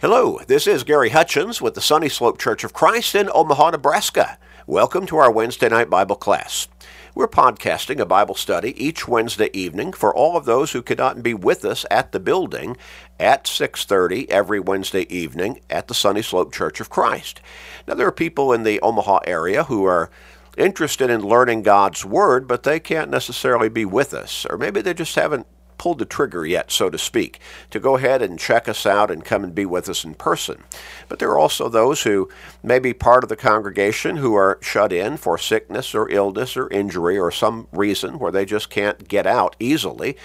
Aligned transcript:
Hello, 0.00 0.38
this 0.46 0.68
is 0.68 0.84
Gary 0.84 1.08
Hutchins 1.08 1.60
with 1.60 1.74
the 1.74 1.80
Sunny 1.80 2.08
Slope 2.08 2.38
Church 2.38 2.62
of 2.62 2.72
Christ 2.72 3.16
in 3.16 3.28
Omaha, 3.34 3.70
Nebraska. 3.70 4.38
Welcome 4.64 5.06
to 5.06 5.16
our 5.16 5.28
Wednesday 5.28 5.68
night 5.68 5.90
Bible 5.90 6.14
class. 6.14 6.68
We're 7.16 7.26
podcasting 7.26 7.98
a 7.98 8.06
Bible 8.06 8.36
study 8.36 8.80
each 8.80 9.08
Wednesday 9.08 9.50
evening 9.52 9.92
for 9.92 10.14
all 10.14 10.36
of 10.36 10.44
those 10.44 10.70
who 10.70 10.82
could 10.82 10.98
not 10.98 11.24
be 11.24 11.34
with 11.34 11.64
us 11.64 11.84
at 11.90 12.12
the 12.12 12.20
building 12.20 12.76
at 13.18 13.48
6:30 13.48 14.30
every 14.30 14.60
Wednesday 14.60 15.04
evening 15.12 15.62
at 15.68 15.88
the 15.88 15.94
Sunny 15.94 16.22
Slope 16.22 16.52
Church 16.52 16.78
of 16.78 16.90
Christ. 16.90 17.40
Now 17.88 17.94
there 17.94 18.06
are 18.06 18.12
people 18.12 18.52
in 18.52 18.62
the 18.62 18.80
Omaha 18.80 19.18
area 19.26 19.64
who 19.64 19.84
are 19.84 20.10
interested 20.56 21.10
in 21.10 21.22
learning 21.22 21.62
God's 21.62 22.04
word, 22.04 22.46
but 22.46 22.62
they 22.62 22.78
can't 22.78 23.10
necessarily 23.10 23.68
be 23.68 23.84
with 23.84 24.14
us, 24.14 24.46
or 24.48 24.56
maybe 24.58 24.80
they 24.80 24.94
just 24.94 25.16
haven't 25.16 25.48
pulled 25.78 25.98
the 25.98 26.04
trigger 26.04 26.44
yet, 26.44 26.70
so 26.70 26.90
to 26.90 26.98
speak, 26.98 27.40
to 27.70 27.80
go 27.80 27.96
ahead 27.96 28.20
and 28.20 28.38
check 28.38 28.68
us 28.68 28.84
out 28.84 29.10
and 29.10 29.24
come 29.24 29.44
and 29.44 29.54
be 29.54 29.64
with 29.64 29.88
us 29.88 30.04
in 30.04 30.14
person. 30.14 30.62
But 31.08 31.18
there 31.18 31.30
are 31.30 31.38
also 31.38 31.68
those 31.68 32.02
who 32.02 32.28
may 32.62 32.78
be 32.78 32.92
part 32.92 33.22
of 33.22 33.28
the 33.28 33.36
congregation 33.36 34.16
who 34.16 34.34
are 34.34 34.58
shut 34.60 34.92
in 34.92 35.16
for 35.16 35.38
sickness 35.38 35.94
or 35.94 36.10
illness 36.10 36.56
or 36.56 36.68
injury 36.70 37.16
or 37.16 37.30
some 37.30 37.68
reason 37.72 38.18
where 38.18 38.32
they 38.32 38.44
just 38.44 38.68
can't 38.68 39.08
get 39.08 39.26
out 39.26 39.56
easily. 39.58 40.16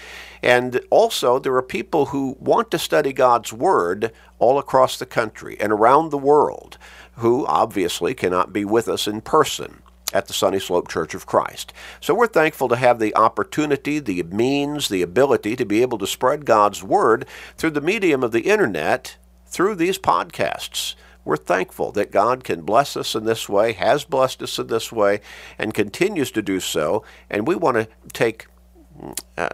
And 0.42 0.80
also, 0.90 1.38
there 1.38 1.54
are 1.54 1.62
people 1.62 2.06
who 2.06 2.36
want 2.38 2.70
to 2.72 2.78
study 2.78 3.14
God's 3.14 3.52
Word 3.52 4.12
all 4.38 4.58
across 4.58 4.98
the 4.98 5.06
country 5.06 5.56
and 5.58 5.72
around 5.72 6.10
the 6.10 6.18
world 6.18 6.76
who 7.16 7.46
obviously 7.46 8.12
cannot 8.12 8.52
be 8.52 8.64
with 8.64 8.88
us 8.88 9.06
in 9.06 9.20
person 9.20 9.83
at 10.14 10.26
the 10.26 10.32
Sunny 10.32 10.60
Slope 10.60 10.88
Church 10.88 11.14
of 11.14 11.26
Christ. 11.26 11.74
So 12.00 12.14
we're 12.14 12.28
thankful 12.28 12.68
to 12.68 12.76
have 12.76 12.98
the 12.98 13.14
opportunity, 13.16 13.98
the 13.98 14.22
means, 14.22 14.88
the 14.88 15.02
ability 15.02 15.56
to 15.56 15.66
be 15.66 15.82
able 15.82 15.98
to 15.98 16.06
spread 16.06 16.46
God's 16.46 16.82
Word 16.82 17.26
through 17.56 17.72
the 17.72 17.80
medium 17.82 18.22
of 18.22 18.32
the 18.32 18.48
internet 18.48 19.16
through 19.46 19.74
these 19.74 19.98
podcasts. 19.98 20.94
We're 21.24 21.36
thankful 21.36 21.90
that 21.92 22.12
God 22.12 22.44
can 22.44 22.62
bless 22.62 22.96
us 22.96 23.14
in 23.14 23.24
this 23.24 23.48
way, 23.48 23.72
has 23.72 24.04
blessed 24.04 24.42
us 24.42 24.58
in 24.58 24.68
this 24.68 24.92
way, 24.92 25.20
and 25.58 25.74
continues 25.74 26.30
to 26.32 26.42
do 26.42 26.60
so. 26.60 27.02
And 27.28 27.46
we 27.46 27.54
want 27.54 27.76
to 27.76 27.88
take 28.12 28.46
uh, 29.36 29.48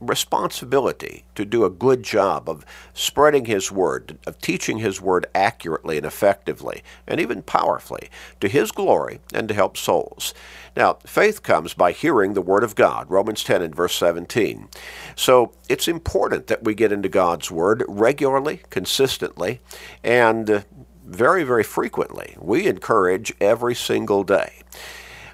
responsibility 0.00 1.24
to 1.34 1.44
do 1.44 1.64
a 1.64 1.70
good 1.70 2.02
job 2.02 2.48
of 2.48 2.64
spreading 2.94 3.44
His 3.44 3.70
Word, 3.70 4.18
of 4.26 4.40
teaching 4.40 4.78
His 4.78 5.00
Word 5.00 5.26
accurately 5.34 5.98
and 5.98 6.06
effectively, 6.06 6.82
and 7.06 7.20
even 7.20 7.42
powerfully, 7.42 8.10
to 8.40 8.48
His 8.48 8.72
glory 8.72 9.20
and 9.32 9.48
to 9.48 9.54
help 9.54 9.76
souls. 9.76 10.34
Now, 10.76 10.94
faith 11.06 11.42
comes 11.42 11.74
by 11.74 11.92
hearing 11.92 12.34
the 12.34 12.42
Word 12.42 12.64
of 12.64 12.74
God, 12.74 13.10
Romans 13.10 13.44
10 13.44 13.62
and 13.62 13.74
verse 13.74 13.94
17. 13.94 14.68
So 15.16 15.52
it's 15.68 15.88
important 15.88 16.46
that 16.46 16.64
we 16.64 16.74
get 16.74 16.92
into 16.92 17.08
God's 17.08 17.50
Word 17.50 17.84
regularly, 17.86 18.62
consistently, 18.70 19.60
and 20.02 20.64
very, 21.04 21.42
very 21.42 21.64
frequently. 21.64 22.36
We 22.38 22.66
encourage 22.66 23.34
every 23.40 23.74
single 23.74 24.22
day. 24.22 24.62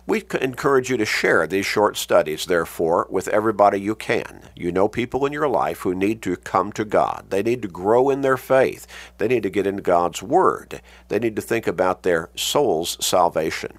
We 0.09 0.23
encourage 0.41 0.89
you 0.89 0.97
to 0.99 1.05
share 1.05 1.49
these 1.49 1.67
short 1.67 1.97
studies, 1.97 2.47
therefore, 2.47 3.09
with 3.11 3.27
everybody 3.27 3.81
you 3.81 3.97
can. 3.97 4.43
You 4.55 4.71
know 4.71 4.87
people 4.87 5.27
in 5.27 5.33
your 5.33 5.49
life 5.49 5.81
who 5.81 5.97
need 5.97 6.23
to 6.23 6.37
come 6.37 6.71
to 6.73 6.85
God. 6.85 7.27
They 7.31 7.43
need 7.43 7.61
to 7.63 7.69
grow 7.69 8.09
in 8.11 8.21
their 8.21 8.37
faith. 8.37 8.87
They 9.19 9.27
need 9.27 9.43
to 9.43 9.51
get 9.51 9.67
into 9.67 9.83
God's 9.83 10.23
Word. 10.23 10.81
They 11.09 11.19
need 11.19 11.35
to 11.35 11.43
think 11.43 11.67
about 11.67 12.05
their 12.05 12.31
soul's 12.37 13.05
salvation 13.05 13.79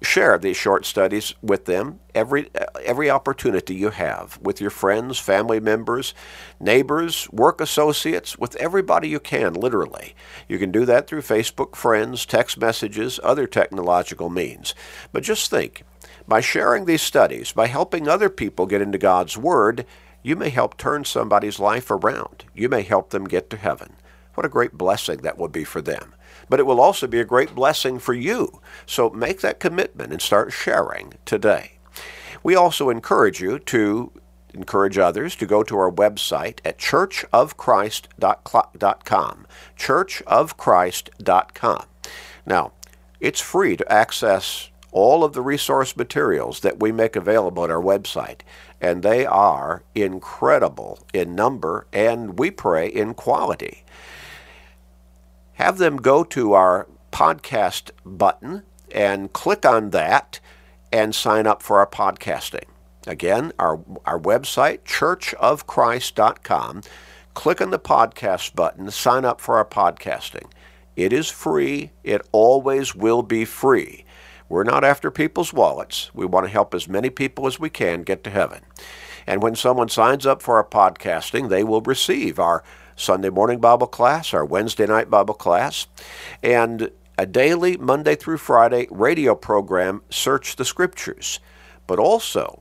share 0.00 0.38
these 0.38 0.56
short 0.56 0.86
studies 0.86 1.34
with 1.42 1.64
them 1.64 1.98
every 2.14 2.48
every 2.84 3.10
opportunity 3.10 3.74
you 3.74 3.90
have 3.90 4.38
with 4.40 4.60
your 4.60 4.70
friends, 4.70 5.18
family 5.18 5.60
members, 5.60 6.14
neighbors, 6.60 7.28
work 7.30 7.60
associates, 7.60 8.38
with 8.38 8.56
everybody 8.56 9.08
you 9.08 9.20
can 9.20 9.54
literally. 9.54 10.14
You 10.48 10.58
can 10.58 10.70
do 10.70 10.84
that 10.84 11.06
through 11.06 11.22
Facebook 11.22 11.74
friends, 11.74 12.26
text 12.26 12.58
messages, 12.58 13.18
other 13.22 13.46
technological 13.46 14.30
means. 14.30 14.74
But 15.12 15.22
just 15.22 15.50
think, 15.50 15.82
by 16.26 16.40
sharing 16.40 16.84
these 16.84 17.02
studies, 17.02 17.52
by 17.52 17.66
helping 17.66 18.08
other 18.08 18.28
people 18.28 18.66
get 18.66 18.82
into 18.82 18.98
God's 18.98 19.36
word, 19.36 19.84
you 20.22 20.36
may 20.36 20.50
help 20.50 20.76
turn 20.76 21.04
somebody's 21.04 21.58
life 21.58 21.90
around. 21.90 22.44
You 22.54 22.68
may 22.68 22.82
help 22.82 23.10
them 23.10 23.24
get 23.24 23.50
to 23.50 23.56
heaven. 23.56 23.96
What 24.34 24.46
a 24.46 24.50
great 24.50 24.74
blessing 24.74 25.18
that 25.18 25.38
would 25.38 25.52
be 25.52 25.64
for 25.64 25.80
them 25.80 26.14
but 26.48 26.60
it 26.60 26.66
will 26.66 26.80
also 26.80 27.06
be 27.06 27.20
a 27.20 27.24
great 27.24 27.54
blessing 27.54 27.98
for 27.98 28.14
you. 28.14 28.60
So 28.86 29.10
make 29.10 29.40
that 29.40 29.60
commitment 29.60 30.12
and 30.12 30.22
start 30.22 30.52
sharing 30.52 31.14
today. 31.24 31.72
We 32.42 32.54
also 32.54 32.90
encourage 32.90 33.40
you 33.40 33.58
to 33.58 34.12
encourage 34.54 34.96
others 34.98 35.34
to 35.36 35.46
go 35.46 35.62
to 35.62 35.78
our 35.78 35.90
website 35.90 36.58
at 36.64 36.78
churchofchrist.com. 36.78 39.46
Churchofchrist.com. 39.76 41.84
Now, 42.46 42.72
it's 43.20 43.40
free 43.40 43.76
to 43.76 43.92
access 43.92 44.70
all 44.90 45.22
of 45.22 45.34
the 45.34 45.42
resource 45.42 45.94
materials 45.96 46.60
that 46.60 46.80
we 46.80 46.90
make 46.92 47.14
available 47.14 47.62
at 47.64 47.70
our 47.70 47.82
website, 47.82 48.40
and 48.80 49.02
they 49.02 49.26
are 49.26 49.82
incredible 49.94 51.00
in 51.12 51.34
number 51.34 51.86
and 51.92 52.38
we 52.38 52.50
pray 52.50 52.88
in 52.88 53.12
quality 53.12 53.84
have 55.58 55.78
them 55.78 55.96
go 55.96 56.22
to 56.22 56.52
our 56.52 56.88
podcast 57.10 57.90
button 58.04 58.62
and 58.92 59.32
click 59.32 59.66
on 59.66 59.90
that 59.90 60.38
and 60.92 61.12
sign 61.12 61.48
up 61.48 61.62
for 61.62 61.80
our 61.80 61.86
podcasting. 61.86 62.64
Again, 63.08 63.52
our, 63.58 63.80
our 64.06 64.20
website, 64.20 64.82
churchofchrist.com. 64.84 66.82
Click 67.34 67.60
on 67.60 67.70
the 67.70 67.78
podcast 67.80 68.54
button, 68.54 68.88
sign 68.92 69.24
up 69.24 69.40
for 69.40 69.56
our 69.56 69.64
podcasting. 69.64 70.48
It 70.94 71.12
is 71.12 71.28
free, 71.28 71.90
it 72.04 72.22
always 72.30 72.94
will 72.94 73.22
be 73.24 73.44
free. 73.44 74.04
We're 74.48 74.62
not 74.62 74.84
after 74.84 75.10
people's 75.10 75.52
wallets. 75.52 76.14
We 76.14 76.24
want 76.24 76.46
to 76.46 76.52
help 76.52 76.72
as 76.72 76.88
many 76.88 77.10
people 77.10 77.48
as 77.48 77.58
we 77.58 77.68
can 77.68 78.04
get 78.04 78.22
to 78.24 78.30
heaven. 78.30 78.62
And 79.26 79.42
when 79.42 79.56
someone 79.56 79.88
signs 79.88 80.24
up 80.24 80.40
for 80.40 80.56
our 80.56 80.64
podcasting, 80.64 81.48
they 81.48 81.64
will 81.64 81.82
receive 81.82 82.38
our 82.38 82.62
Sunday 82.98 83.30
morning 83.30 83.60
Bible 83.60 83.86
class, 83.86 84.34
our 84.34 84.44
Wednesday 84.44 84.84
night 84.84 85.08
Bible 85.08 85.34
class, 85.34 85.86
and 86.42 86.90
a 87.16 87.26
daily 87.26 87.76
Monday 87.76 88.16
through 88.16 88.38
Friday 88.38 88.88
radio 88.90 89.36
program, 89.36 90.02
Search 90.10 90.56
the 90.56 90.64
Scriptures. 90.64 91.38
But 91.86 92.00
also, 92.00 92.60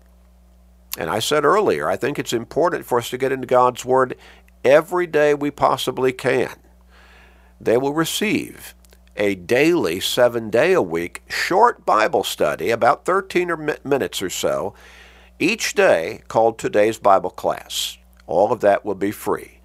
and 0.95 1.09
I 1.09 1.19
said 1.19 1.43
earlier, 1.43 1.89
I 1.89 1.97
think 1.97 2.19
it's 2.19 2.33
important 2.33 2.85
for 2.85 2.99
us 2.99 3.09
to 3.09 3.17
get 3.17 3.31
into 3.31 3.47
God's 3.47 3.83
Word 3.83 4.15
every 4.63 5.07
day 5.07 5.33
we 5.33 5.49
possibly 5.49 6.13
can. 6.13 6.55
They 7.59 7.77
will 7.77 7.93
receive 7.93 8.75
a 9.15 9.33
daily, 9.33 9.99
seven 9.99 10.51
day 10.51 10.73
a 10.73 10.81
week 10.83 11.23
short 11.27 11.83
Bible 11.83 12.23
study, 12.23 12.69
about 12.69 13.05
13 13.05 13.75
minutes 13.83 14.21
or 14.21 14.29
so, 14.29 14.75
each 15.39 15.73
day 15.73 16.21
called 16.27 16.59
Today's 16.59 16.99
Bible 16.99 17.31
Class. 17.31 17.97
All 18.27 18.51
of 18.51 18.59
that 18.59 18.85
will 18.85 18.95
be 18.95 19.11
free. 19.11 19.56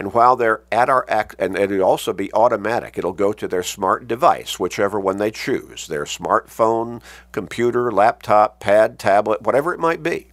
And 0.00 0.14
while 0.14 0.34
they're 0.34 0.62
at 0.72 0.88
our 0.88 1.04
act, 1.10 1.36
and 1.38 1.58
it'll 1.58 1.82
also 1.82 2.14
be 2.14 2.32
automatic, 2.32 2.96
it'll 2.96 3.12
go 3.12 3.34
to 3.34 3.46
their 3.46 3.62
smart 3.62 4.08
device, 4.08 4.58
whichever 4.58 4.98
one 4.98 5.18
they 5.18 5.30
choose 5.30 5.86
their 5.88 6.04
smartphone, 6.04 7.02
computer, 7.32 7.92
laptop, 7.92 8.60
pad, 8.60 8.98
tablet, 8.98 9.42
whatever 9.42 9.74
it 9.74 9.78
might 9.78 10.02
be. 10.02 10.28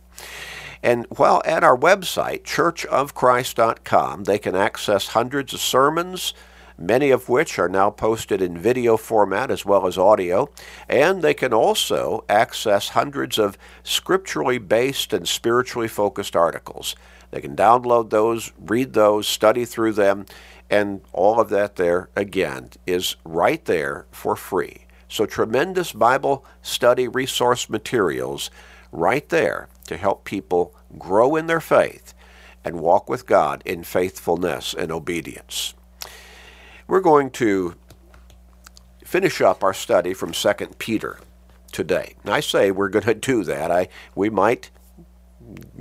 And 0.82 1.06
while 1.10 1.42
at 1.44 1.66
our 1.66 1.78
website, 1.78 2.44
churchofchrist.com, 2.44 4.24
they 4.24 4.40
can 4.40 4.56
access 4.56 5.08
hundreds 5.08 5.54
of 5.54 5.60
sermons, 5.60 6.34
many 6.78 7.12
of 7.12 7.28
which 7.28 7.60
are 7.60 7.68
now 7.68 7.90
posted 7.90 8.42
in 8.42 8.58
video 8.58 8.96
format 8.96 9.52
as 9.52 9.66
well 9.66 9.86
as 9.86 9.98
audio, 9.98 10.50
and 10.88 11.22
they 11.22 11.34
can 11.34 11.54
also 11.54 12.24
access 12.30 12.90
hundreds 12.90 13.38
of 13.38 13.58
scripturally 13.84 14.60
based 14.60 15.12
and 15.12 15.28
spiritually 15.28 15.90
focused 15.90 16.38
articles. 16.38 16.96
They 17.32 17.42
can 17.42 17.56
download 17.56 18.10
those, 18.10 18.52
read 18.60 18.94
those, 18.94 19.28
study 19.28 19.66
through 19.66 19.94
them, 19.94 20.26
and 20.70 21.02
all 21.14 21.40
of 21.40 21.50
that 21.50 21.76
there, 21.76 22.10
again, 22.16 22.70
is 22.86 23.16
right 23.24 23.64
there 23.66 24.06
for 24.12 24.36
free. 24.36 24.86
So, 25.10 25.26
tremendous 25.26 25.94
Bible 25.94 26.46
study 26.62 27.08
resource 27.08 27.70
materials 27.70 28.52
right 28.92 29.28
there 29.30 29.70
to 29.88 29.98
help 29.98 30.26
people 30.26 30.76
grow 30.98 31.36
in 31.36 31.48
their 31.48 31.62
faith 31.62 32.14
and 32.64 32.82
walk 32.82 33.10
with 33.10 33.26
God 33.26 33.62
in 33.66 33.84
faithfulness 33.84 34.74
and 34.74 34.92
obedience. 34.92 35.74
We're 36.88 37.02
going 37.02 37.32
to 37.32 37.76
finish 39.06 39.40
up 39.40 39.64
our 39.64 39.74
study 39.74 40.14
from 40.14 40.34
2 40.34 40.54
Peter 40.78 41.20
today. 41.72 42.16
And 42.24 42.34
I 42.34 42.42
say 42.42 42.72
we're 42.72 42.90
going 42.90 43.06
to 43.06 43.14
do 43.14 43.44
that. 43.46 43.72
I 43.72 43.88
we 44.16 44.30
might 44.30 44.70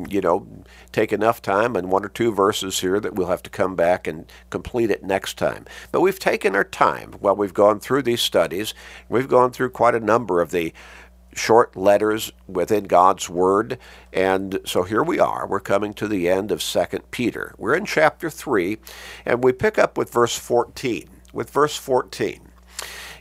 you 0.09 0.21
know, 0.21 0.47
take 0.93 1.13
enough 1.13 1.43
time 1.43 1.77
and 1.77 1.91
one 1.91 2.05
or 2.05 2.09
two 2.09 2.33
verses 2.33 2.81
here 2.81 3.01
that 3.01 3.15
we'll 3.15 3.29
have 3.29 3.43
to 3.45 3.51
come 3.51 3.75
back 3.75 4.07
and 4.07 4.31
complete 4.51 4.91
it 4.91 5.03
next 5.03 5.39
time. 5.39 5.65
But 5.93 6.01
we've 6.01 6.19
taken 6.19 6.55
our 6.55 6.65
time 6.65 7.13
while 7.21 7.37
we've 7.37 7.55
gone 7.55 7.81
through 7.81 8.03
these 8.03 8.21
studies. 8.21 8.75
We've 9.09 9.29
gone 9.29 9.53
through 9.53 9.71
quite 9.71 9.95
a 9.95 10.01
number 10.01 10.41
of 10.41 10.51
the 10.51 10.73
short 11.35 11.77
letters 11.77 12.33
within 12.47 12.85
God's 12.85 13.29
Word. 13.29 13.79
And 14.13 14.61
so 14.65 14.83
here 14.83 15.03
we 15.03 15.19
are. 15.21 15.47
We're 15.47 15.61
coming 15.61 15.95
to 15.95 16.09
the 16.09 16.29
end 16.29 16.51
of 16.51 16.63
2 16.63 16.85
Peter. 17.11 17.55
We're 17.59 17.75
in 17.75 17.85
chapter 17.85 18.31
3, 18.31 18.79
and 19.25 19.45
we 19.45 19.53
pick 19.53 19.79
up 19.79 19.99
with 19.99 20.13
verse 20.13 20.37
14. 20.37 21.09
With 21.33 21.51
verse 21.51 21.77
14. 21.77 22.46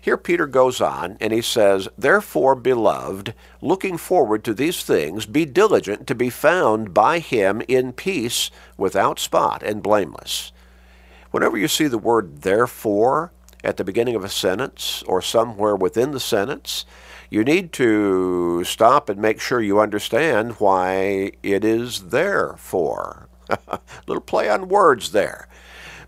Here 0.05 0.17
Peter 0.17 0.45
goes 0.45 0.81
on 0.81 1.17
and 1.19 1.33
he 1.33 1.41
says, 1.41 1.89
Therefore, 1.97 2.53
beloved, 2.53 3.33
looking 3.59 3.97
forward 3.97 4.43
to 4.43 4.53
these 4.53 4.83
things, 4.83 5.25
be 5.25 5.45
diligent 5.45 6.05
to 6.05 6.13
be 6.13 6.29
found 6.29 6.93
by 6.93 7.17
him 7.17 7.63
in 7.67 7.91
peace, 7.91 8.51
without 8.77 9.17
spot 9.17 9.63
and 9.63 9.81
blameless. 9.81 10.51
Whenever 11.31 11.57
you 11.57 11.67
see 11.67 11.87
the 11.87 11.97
word 11.97 12.43
therefore 12.43 13.31
at 13.63 13.77
the 13.77 13.83
beginning 13.83 14.13
of 14.13 14.23
a 14.23 14.29
sentence 14.29 15.01
or 15.07 15.23
somewhere 15.23 15.75
within 15.75 16.11
the 16.11 16.19
sentence, 16.19 16.85
you 17.31 17.43
need 17.43 17.73
to 17.73 18.63
stop 18.63 19.09
and 19.09 19.19
make 19.19 19.41
sure 19.41 19.59
you 19.59 19.79
understand 19.79 20.51
why 20.59 21.31
it 21.41 21.65
is 21.65 22.09
there 22.09 22.53
for. 22.59 23.27
little 24.05 24.21
play 24.21 24.51
on 24.51 24.69
words 24.69 25.13
there. 25.13 25.47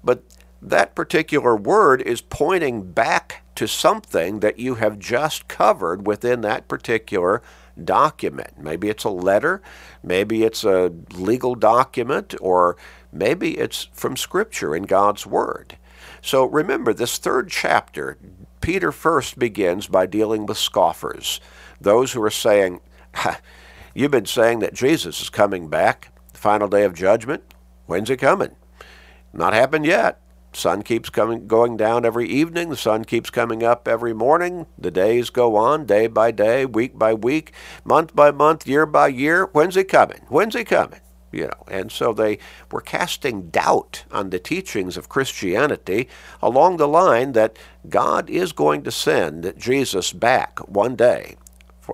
But 0.04 0.22
that 0.62 0.94
particular 0.94 1.56
word 1.56 2.04
is 2.04 2.22
pointing 2.22 2.92
back 2.92 3.42
to 3.58 3.68
something 3.68 4.40
that 4.42 4.60
you 4.60 4.76
have 4.76 5.00
just 5.00 5.48
covered 5.48 6.06
within 6.06 6.42
that 6.42 6.68
particular 6.68 7.42
document. 7.84 8.60
Maybe 8.60 8.88
it's 8.88 9.04
a 9.04 9.10
letter, 9.10 9.64
maybe 10.04 10.44
it's 10.44 10.64
a 10.64 10.94
legal 11.16 11.56
document, 11.56 12.36
or 12.40 12.78
maybe 13.12 13.58
it's 13.58 13.90
from 13.94 14.16
Scripture 14.16 14.76
in 14.76 14.84
God's 14.84 15.26
Word. 15.26 15.76
So 16.22 16.46
remember, 16.46 16.94
this 16.94 17.18
third 17.18 17.50
chapter, 17.50 18.20
Peter 18.62 18.92
first 18.92 19.40
begins 19.40 19.88
by 19.88 20.06
dealing 20.06 20.46
with 20.46 20.60
scoffers, 20.60 21.42
those 21.82 22.12
who 22.12 22.22
are 22.22 22.30
saying, 22.30 22.80
You've 23.96 24.12
been 24.12 24.28
saying 24.28 24.60
that 24.60 24.76
Jesus 24.76 25.20
is 25.20 25.30
coming 25.32 25.68
back, 25.68 26.12
the 26.32 26.38
final 26.38 26.68
day 26.68 26.84
of 26.84 26.94
judgment. 26.94 27.56
When's 27.88 28.10
he 28.10 28.18
coming? 28.18 28.56
Not 29.34 29.54
happened 29.54 29.88
yet 29.88 30.22
sun 30.58 30.82
keeps 30.82 31.10
coming 31.10 31.48
going 31.48 31.78
down 31.78 32.06
every 32.06 32.28
evening. 32.28 32.70
The 32.70 32.78
sun 32.78 33.06
keeps 33.06 33.30
coming 33.30 33.64
up 33.64 33.88
every 33.88 34.14
morning. 34.14 34.66
The 34.78 34.92
days 34.92 35.30
go 35.30 35.56
on 35.56 35.86
day 35.86 36.08
by 36.08 36.32
day 36.32 36.66
week 36.66 36.98
by 36.98 37.14
week 37.14 37.54
month 37.86 38.16
by 38.16 38.32
month 38.32 38.68
year 38.68 38.86
by 38.86 39.08
year. 39.08 39.46
When's 39.54 39.76
he 39.76 39.84
coming? 39.84 40.22
When's 40.30 40.56
he 40.56 40.64
coming? 40.64 41.02
You 41.32 41.46
know 41.46 41.64
and 41.68 41.92
so 41.92 42.14
they 42.14 42.40
were 42.72 42.82
casting 42.82 43.50
doubt 43.50 44.06
on 44.12 44.30
the 44.30 44.40
teachings 44.40 44.96
of 44.96 45.10
christianity 45.10 46.08
along 46.42 46.78
the 46.78 46.88
line 46.88 47.34
that 47.34 47.58
god 47.90 48.30
is 48.30 48.54
going 48.54 48.82
to 48.84 48.92
send 48.92 49.54
jesus 49.58 50.14
back 50.14 50.60
one 50.70 50.96
day 50.96 51.36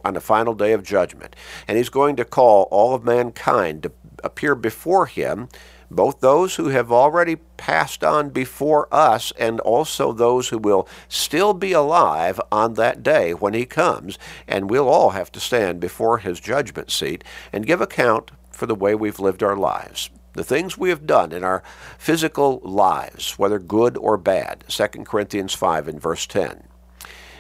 on 0.04 0.14
the 0.14 0.22
final 0.22 0.54
day 0.54 0.74
of 0.74 0.84
judgment. 0.84 1.36
And 1.68 1.78
he's 1.78 1.90
going 1.90 2.16
to 2.18 2.26
call 2.26 2.64
all 2.72 2.96
of 2.96 3.04
mankind 3.04 3.84
to 3.84 3.92
appear 4.24 4.56
before 4.56 5.06
him 5.06 5.50
both 5.96 6.20
those 6.20 6.56
who 6.56 6.70
have 6.70 6.92
already 6.92 7.38
passed 7.58 8.04
on 8.04 8.30
before 8.30 8.88
us 8.94 9.32
and 9.40 9.60
also 9.62 10.12
those 10.12 10.50
who 10.50 10.58
will 10.58 10.88
still 11.08 11.54
be 11.54 11.72
alive 11.72 12.40
on 12.52 12.74
that 12.74 13.04
day 13.04 13.34
when 13.34 13.54
he 13.54 13.66
comes, 13.66 14.18
and 14.48 14.70
we'll 14.70 14.90
all 14.90 15.12
have 15.12 15.32
to 15.32 15.40
stand 15.40 15.80
before 15.80 16.20
his 16.20 16.40
judgment 16.40 16.92
seat 16.92 17.24
and 17.52 17.66
give 17.66 17.82
account 17.82 18.32
for 18.52 18.66
the 18.66 18.76
way 18.76 18.96
we've 18.96 19.20
lived 19.20 19.44
our 19.44 19.58
lives. 19.58 20.10
The 20.34 20.44
things 20.44 20.78
we 20.78 20.90
have 20.90 21.06
done 21.06 21.32
in 21.32 21.44
our 21.44 21.62
physical 21.98 22.60
lives, 22.64 23.38
whether 23.38 23.60
good 23.60 23.98
or 23.98 24.18
bad. 24.18 24.64
2 24.68 24.88
Corinthians 25.04 25.54
5 25.54 25.88
and 25.88 26.02
verse 26.02 26.26
10. 26.26 26.64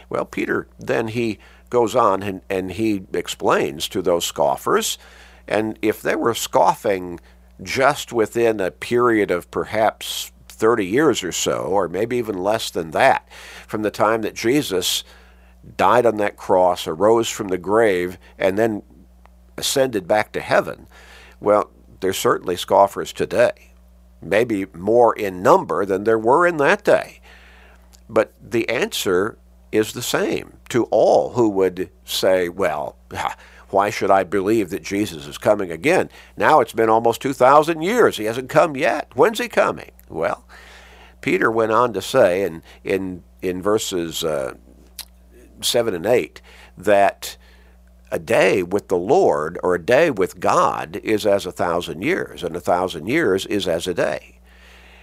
Well, 0.09 0.25
Peter 0.25 0.67
then 0.77 1.07
he 1.07 1.39
goes 1.71 1.95
on 1.95 2.21
and, 2.21 2.41
and 2.51 2.71
he 2.73 3.03
explains 3.13 3.87
to 3.87 4.01
those 4.03 4.25
scoffers, 4.25 4.99
and 5.47 5.77
if 5.81 6.01
they 6.03 6.15
were 6.15 6.35
scoffing 6.35 7.19
just 7.61 8.11
within 8.11 8.59
a 8.59 8.71
period 8.71 9.31
of 9.31 9.51
perhaps 9.51 10.31
30 10.47 10.85
years 10.85 11.23
or 11.23 11.31
so, 11.31 11.59
or 11.59 11.87
maybe 11.87 12.17
even 12.17 12.37
less 12.37 12.69
than 12.69 12.91
that, 12.91 13.27
from 13.67 13.81
the 13.81 13.91
time 13.91 14.21
that 14.21 14.35
Jesus 14.35 15.03
died 15.77 16.05
on 16.05 16.17
that 16.17 16.37
cross, 16.37 16.87
arose 16.87 17.29
from 17.29 17.47
the 17.47 17.57
grave, 17.57 18.17
and 18.37 18.57
then 18.57 18.83
ascended 19.57 20.07
back 20.07 20.31
to 20.31 20.41
heaven. 20.41 20.87
Well, 21.39 21.71
there's 21.99 22.17
certainly 22.17 22.55
scoffers 22.55 23.13
today, 23.13 23.73
maybe 24.21 24.65
more 24.73 25.15
in 25.15 25.41
number 25.41 25.85
than 25.85 26.03
there 26.03 26.19
were 26.19 26.45
in 26.45 26.57
that 26.57 26.83
day. 26.83 27.21
But 28.09 28.33
the 28.41 28.67
answer 28.69 29.37
is 29.71 29.93
the 29.93 30.01
same 30.01 30.57
to 30.69 30.83
all 30.85 31.31
who 31.31 31.49
would 31.49 31.89
say, 32.05 32.49
well, 32.49 32.97
why 33.73 33.89
should 33.89 34.11
I 34.11 34.23
believe 34.23 34.69
that 34.69 34.83
Jesus 34.83 35.27
is 35.27 35.37
coming 35.37 35.71
again? 35.71 36.09
Now 36.37 36.59
it's 36.59 36.73
been 36.73 36.89
almost 36.89 37.21
2,000 37.21 37.81
years. 37.81 38.17
He 38.17 38.25
hasn't 38.25 38.49
come 38.49 38.77
yet. 38.77 39.11
When's 39.15 39.39
he 39.39 39.49
coming? 39.49 39.91
Well, 40.07 40.47
Peter 41.21 41.49
went 41.51 41.71
on 41.71 41.91
to 41.93 42.01
say 42.01 42.43
in, 42.43 42.63
in, 42.83 43.23
in 43.41 43.61
verses 43.61 44.23
uh, 44.23 44.53
7 45.61 45.93
and 45.93 46.05
8 46.05 46.41
that 46.77 47.37
a 48.11 48.19
day 48.19 48.61
with 48.61 48.89
the 48.89 48.97
Lord 48.97 49.57
or 49.63 49.73
a 49.73 49.83
day 49.83 50.11
with 50.11 50.39
God 50.39 50.97
is 51.03 51.25
as 51.25 51.47
a 51.47 51.51
thousand 51.51 52.03
years, 52.03 52.43
and 52.43 52.55
a 52.55 52.61
thousand 52.61 53.07
years 53.07 53.47
is 53.47 53.67
as 53.67 53.87
a 53.87 53.93
day. 53.93 54.39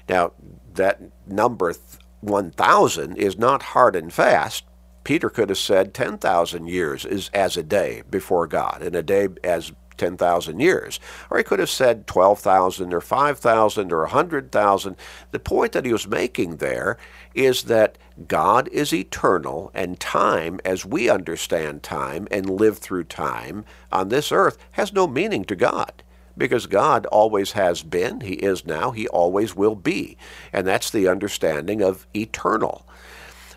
Now, 0.09 0.33
that 0.75 1.01
number 1.27 1.75
1,000 2.21 3.17
is 3.17 3.37
not 3.37 3.63
hard 3.63 3.97
and 3.97 4.13
fast, 4.13 4.65
Peter 5.05 5.31
could 5.31 5.49
have 5.49 5.59
said 5.59 5.95
10,000 5.95 6.67
years 6.67 7.05
is 7.05 7.31
as 7.33 7.57
a 7.57 7.63
day 7.63 8.03
before 8.11 8.47
God, 8.47 8.83
and 8.83 8.95
a 8.95 9.03
day 9.03 9.29
as 9.43 9.73
10,000 10.01 10.61
years. 10.61 10.99
Or 11.29 11.37
he 11.37 11.45
could 11.45 11.59
have 11.59 11.71
said 11.71 12.07
12,000 12.07 12.95
or 12.95 13.01
5,000 13.03 13.93
or 13.93 14.01
100,000. 14.01 14.97
The 15.31 15.39
point 15.39 15.73
that 15.73 15.85
he 15.85 15.93
was 15.93 16.09
making 16.09 16.57
there 16.57 16.97
is 17.35 17.65
that 17.65 17.99
God 18.27 18.69
is 18.69 18.93
eternal, 18.93 19.71
and 19.75 20.01
time, 20.01 20.59
as 20.65 20.85
we 20.85 21.09
understand 21.09 21.83
time 21.83 22.27
and 22.31 22.49
live 22.49 22.79
through 22.79 23.05
time 23.05 23.65
on 23.93 24.09
this 24.09 24.33
earth, 24.33 24.59
has 24.73 24.93
no 24.93 25.07
meaning 25.07 25.45
to 25.45 25.57
God. 25.57 26.03
Because 26.37 26.67
God 26.67 27.05
always 27.07 27.53
has 27.53 27.83
been, 27.83 28.21
He 28.21 28.35
is 28.35 28.65
now, 28.65 28.93
He 28.93 29.07
always 29.09 29.55
will 29.55 29.75
be. 29.75 30.17
And 30.53 30.67
that's 30.67 30.91
the 30.91 31.09
understanding 31.09 31.83
of 31.83 32.07
eternal. 32.15 32.87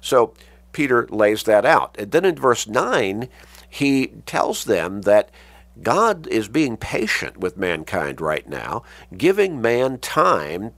So, 0.01 0.34
Peter 0.73 1.07
lays 1.09 1.43
that 1.43 1.65
out. 1.65 1.95
And 1.97 2.11
then 2.11 2.25
in 2.25 2.35
verse 2.35 2.67
9, 2.67 3.29
he 3.69 4.07
tells 4.25 4.65
them 4.65 5.01
that 5.01 5.31
God 5.81 6.27
is 6.27 6.47
being 6.47 6.77
patient 6.77 7.37
with 7.37 7.57
mankind 7.57 8.21
right 8.21 8.47
now, 8.47 8.83
giving 9.17 9.61
man 9.61 9.97
time 9.99 10.73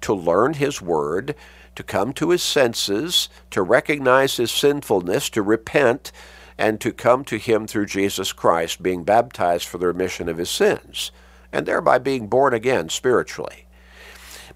to 0.00 0.14
learn 0.14 0.54
his 0.54 0.80
word, 0.80 1.34
to 1.74 1.82
come 1.82 2.12
to 2.14 2.30
his 2.30 2.42
senses, 2.42 3.28
to 3.50 3.62
recognize 3.62 4.36
his 4.36 4.50
sinfulness, 4.50 5.28
to 5.30 5.42
repent, 5.42 6.12
and 6.56 6.80
to 6.80 6.92
come 6.92 7.24
to 7.24 7.38
him 7.38 7.66
through 7.66 7.86
Jesus 7.86 8.32
Christ, 8.32 8.82
being 8.82 9.04
baptized 9.04 9.66
for 9.66 9.78
the 9.78 9.86
remission 9.86 10.28
of 10.28 10.38
his 10.38 10.50
sins, 10.50 11.12
and 11.52 11.66
thereby 11.66 11.98
being 11.98 12.26
born 12.26 12.54
again 12.54 12.88
spiritually. 12.88 13.66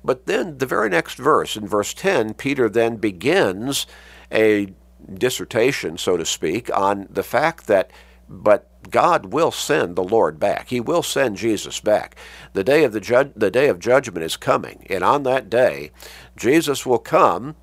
But 0.04 0.26
then 0.26 0.58
the 0.58 0.66
very 0.66 0.88
next 0.88 1.16
verse, 1.16 1.56
in 1.56 1.66
verse 1.68 1.94
10, 1.94 2.34
Peter 2.34 2.68
then 2.68 2.96
begins 2.96 3.86
a 4.32 4.72
dissertation, 5.14 5.98
so 5.98 6.16
to 6.16 6.24
speak, 6.24 6.70
on 6.76 7.06
the 7.10 7.22
fact 7.22 7.66
that, 7.66 7.90
but 8.28 8.68
God 8.90 9.26
will 9.26 9.50
send 9.50 9.96
the 9.96 10.04
Lord 10.04 10.38
back. 10.40 10.68
He 10.68 10.80
will 10.80 11.02
send 11.02 11.36
Jesus 11.36 11.80
back. 11.80 12.16
The 12.52 12.64
day 12.64 12.84
of 12.84 12.92
the, 12.92 13.00
ju- 13.00 13.32
the 13.36 13.50
day 13.50 13.68
of 13.68 13.78
judgment 13.78 14.24
is 14.24 14.36
coming, 14.36 14.86
and 14.90 15.04
on 15.04 15.22
that 15.24 15.50
day, 15.50 15.90
Jesus 16.36 16.84
will 16.86 16.98
come 16.98 17.54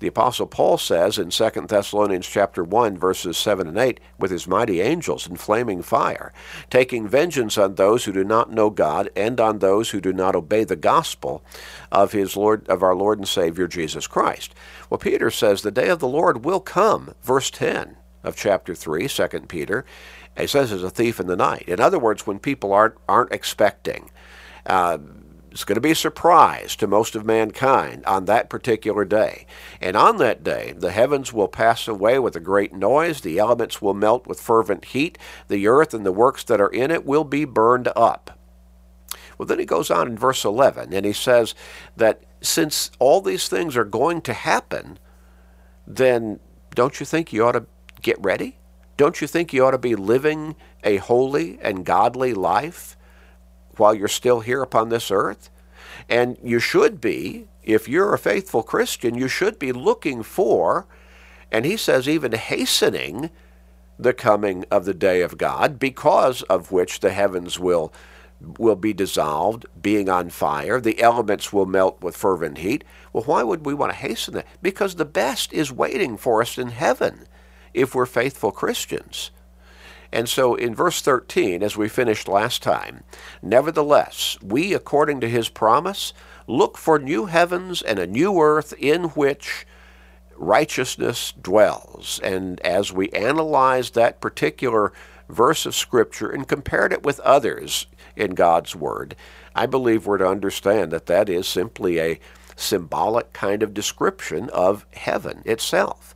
the 0.00 0.08
apostle 0.08 0.46
Paul 0.46 0.78
says 0.78 1.18
in 1.18 1.30
2 1.30 1.66
Thessalonians 1.68 2.26
chapter 2.26 2.64
1 2.64 2.98
verses 2.98 3.36
7 3.36 3.68
and 3.68 3.78
8 3.78 4.00
with 4.18 4.30
his 4.30 4.48
mighty 4.48 4.80
angels 4.80 5.28
in 5.28 5.36
flaming 5.36 5.82
fire 5.82 6.32
taking 6.70 7.06
vengeance 7.06 7.56
on 7.56 7.74
those 7.74 8.04
who 8.04 8.12
do 8.12 8.24
not 8.24 8.50
know 8.50 8.70
God 8.70 9.10
and 9.14 9.38
on 9.38 9.58
those 9.58 9.90
who 9.90 10.00
do 10.00 10.12
not 10.12 10.34
obey 10.34 10.64
the 10.64 10.76
gospel 10.76 11.44
of 11.92 12.12
his 12.12 12.36
Lord 12.36 12.68
of 12.68 12.82
our 12.82 12.94
Lord 12.94 13.18
and 13.18 13.28
Savior 13.28 13.68
Jesus 13.68 14.06
Christ. 14.06 14.54
Well 14.88 14.98
Peter 14.98 15.30
says 15.30 15.62
the 15.62 15.70
day 15.70 15.88
of 15.88 16.00
the 16.00 16.08
Lord 16.08 16.44
will 16.44 16.60
come 16.60 17.14
verse 17.22 17.50
10 17.50 17.96
of 18.24 18.36
chapter 18.36 18.74
3 18.74 19.06
2 19.06 19.28
Peter 19.48 19.84
he 20.36 20.46
says 20.46 20.72
as 20.72 20.82
a 20.82 20.90
thief 20.90 21.20
in 21.20 21.26
the 21.26 21.36
night. 21.36 21.64
In 21.68 21.80
other 21.80 21.98
words 21.98 22.26
when 22.26 22.38
people 22.38 22.72
aren't 22.72 22.94
aren't 23.06 23.32
expecting 23.32 24.10
uh, 24.66 24.98
it's 25.50 25.64
going 25.64 25.74
to 25.74 25.80
be 25.80 25.90
a 25.90 25.96
surprise 25.96 26.76
to 26.76 26.86
most 26.86 27.16
of 27.16 27.24
mankind 27.24 28.04
on 28.04 28.26
that 28.26 28.48
particular 28.48 29.04
day. 29.04 29.46
And 29.80 29.96
on 29.96 30.18
that 30.18 30.44
day, 30.44 30.74
the 30.76 30.92
heavens 30.92 31.32
will 31.32 31.48
pass 31.48 31.88
away 31.88 32.18
with 32.18 32.36
a 32.36 32.40
great 32.40 32.72
noise, 32.72 33.20
the 33.20 33.38
elements 33.38 33.82
will 33.82 33.94
melt 33.94 34.26
with 34.26 34.40
fervent 34.40 34.86
heat, 34.86 35.18
the 35.48 35.66
earth 35.66 35.92
and 35.92 36.06
the 36.06 36.12
works 36.12 36.44
that 36.44 36.60
are 36.60 36.68
in 36.68 36.90
it 36.90 37.04
will 37.04 37.24
be 37.24 37.44
burned 37.44 37.88
up. 37.96 38.38
Well, 39.36 39.46
then 39.46 39.58
he 39.58 39.64
goes 39.64 39.90
on 39.90 40.06
in 40.06 40.18
verse 40.18 40.44
11, 40.44 40.92
and 40.92 41.06
he 41.06 41.12
says 41.12 41.54
that 41.96 42.22
since 42.40 42.90
all 42.98 43.20
these 43.20 43.48
things 43.48 43.76
are 43.76 43.84
going 43.84 44.20
to 44.22 44.32
happen, 44.32 44.98
then 45.86 46.38
don't 46.74 47.00
you 47.00 47.06
think 47.06 47.32
you 47.32 47.44
ought 47.44 47.52
to 47.52 47.66
get 48.02 48.20
ready? 48.20 48.58
Don't 48.96 49.20
you 49.20 49.26
think 49.26 49.52
you 49.52 49.64
ought 49.64 49.70
to 49.70 49.78
be 49.78 49.96
living 49.96 50.56
a 50.84 50.98
holy 50.98 51.58
and 51.62 51.84
godly 51.86 52.34
life 52.34 52.96
while 53.80 53.94
you're 53.94 54.06
still 54.06 54.40
here 54.40 54.62
upon 54.62 54.88
this 54.88 55.10
earth? 55.10 55.50
And 56.08 56.36
you 56.42 56.60
should 56.60 57.00
be, 57.00 57.48
if 57.64 57.88
you're 57.88 58.14
a 58.14 58.18
faithful 58.18 58.62
Christian, 58.62 59.16
you 59.16 59.26
should 59.26 59.58
be 59.58 59.72
looking 59.72 60.22
for, 60.22 60.86
and 61.50 61.64
he 61.64 61.76
says 61.76 62.08
even 62.08 62.32
hastening, 62.32 63.30
the 63.98 64.14
coming 64.14 64.64
of 64.70 64.84
the 64.84 64.94
day 64.94 65.20
of 65.20 65.36
God, 65.36 65.78
because 65.78 66.42
of 66.42 66.72
which 66.72 67.00
the 67.00 67.10
heavens 67.10 67.58
will 67.58 67.92
will 68.56 68.76
be 68.76 68.94
dissolved, 68.94 69.66
being 69.82 70.08
on 70.08 70.30
fire. 70.30 70.80
The 70.80 71.02
elements 71.02 71.52
will 71.52 71.66
melt 71.66 72.00
with 72.00 72.16
fervent 72.16 72.56
heat. 72.56 72.84
Well, 73.12 73.24
why 73.24 73.42
would 73.42 73.66
we 73.66 73.74
want 73.74 73.92
to 73.92 73.98
hasten 73.98 74.32
that? 74.32 74.46
Because 74.62 74.94
the 74.94 75.04
best 75.04 75.52
is 75.52 75.70
waiting 75.70 76.16
for 76.16 76.40
us 76.40 76.56
in 76.56 76.68
heaven 76.68 77.26
if 77.74 77.94
we're 77.94 78.06
faithful 78.06 78.50
Christians. 78.50 79.30
And 80.12 80.28
so 80.28 80.54
in 80.54 80.74
verse 80.74 81.00
13, 81.00 81.62
as 81.62 81.76
we 81.76 81.88
finished 81.88 82.28
last 82.28 82.62
time, 82.62 83.04
nevertheless, 83.42 84.36
we, 84.42 84.74
according 84.74 85.20
to 85.20 85.28
his 85.28 85.48
promise, 85.48 86.12
look 86.46 86.76
for 86.76 86.98
new 86.98 87.26
heavens 87.26 87.80
and 87.80 87.98
a 87.98 88.06
new 88.06 88.40
earth 88.40 88.74
in 88.78 89.04
which 89.10 89.66
righteousness 90.36 91.32
dwells. 91.40 92.20
And 92.24 92.60
as 92.60 92.92
we 92.92 93.10
analyzed 93.10 93.94
that 93.94 94.20
particular 94.20 94.92
verse 95.28 95.64
of 95.64 95.76
Scripture 95.76 96.30
and 96.30 96.48
compared 96.48 96.92
it 96.92 97.04
with 97.04 97.20
others 97.20 97.86
in 98.16 98.34
God's 98.34 98.74
Word, 98.74 99.14
I 99.54 99.66
believe 99.66 100.06
we're 100.06 100.18
to 100.18 100.26
understand 100.26 100.90
that 100.90 101.06
that 101.06 101.28
is 101.28 101.46
simply 101.46 102.00
a 102.00 102.20
symbolic 102.56 103.32
kind 103.32 103.62
of 103.62 103.74
description 103.74 104.50
of 104.50 104.86
heaven 104.92 105.42
itself. 105.44 106.14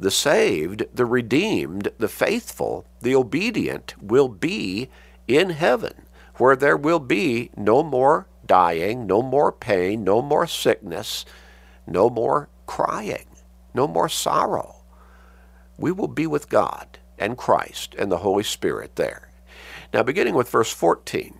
The 0.00 0.10
saved, 0.10 0.86
the 0.94 1.04
redeemed, 1.04 1.90
the 1.98 2.08
faithful, 2.08 2.86
the 3.02 3.14
obedient 3.14 3.94
will 4.02 4.28
be 4.28 4.88
in 5.28 5.50
heaven, 5.50 6.06
where 6.36 6.56
there 6.56 6.78
will 6.78 7.00
be 7.00 7.50
no 7.54 7.82
more 7.82 8.26
dying, 8.46 9.06
no 9.06 9.20
more 9.20 9.52
pain, 9.52 10.02
no 10.02 10.22
more 10.22 10.46
sickness, 10.46 11.26
no 11.86 12.08
more 12.08 12.48
crying, 12.64 13.26
no 13.74 13.86
more 13.86 14.08
sorrow. 14.08 14.76
We 15.76 15.92
will 15.92 16.08
be 16.08 16.26
with 16.26 16.48
God 16.48 16.98
and 17.18 17.36
Christ 17.36 17.94
and 17.98 18.10
the 18.10 18.18
Holy 18.24 18.44
Spirit 18.44 18.96
there. 18.96 19.30
Now, 19.92 20.02
beginning 20.02 20.34
with 20.34 20.48
verse 20.48 20.72
14, 20.72 21.34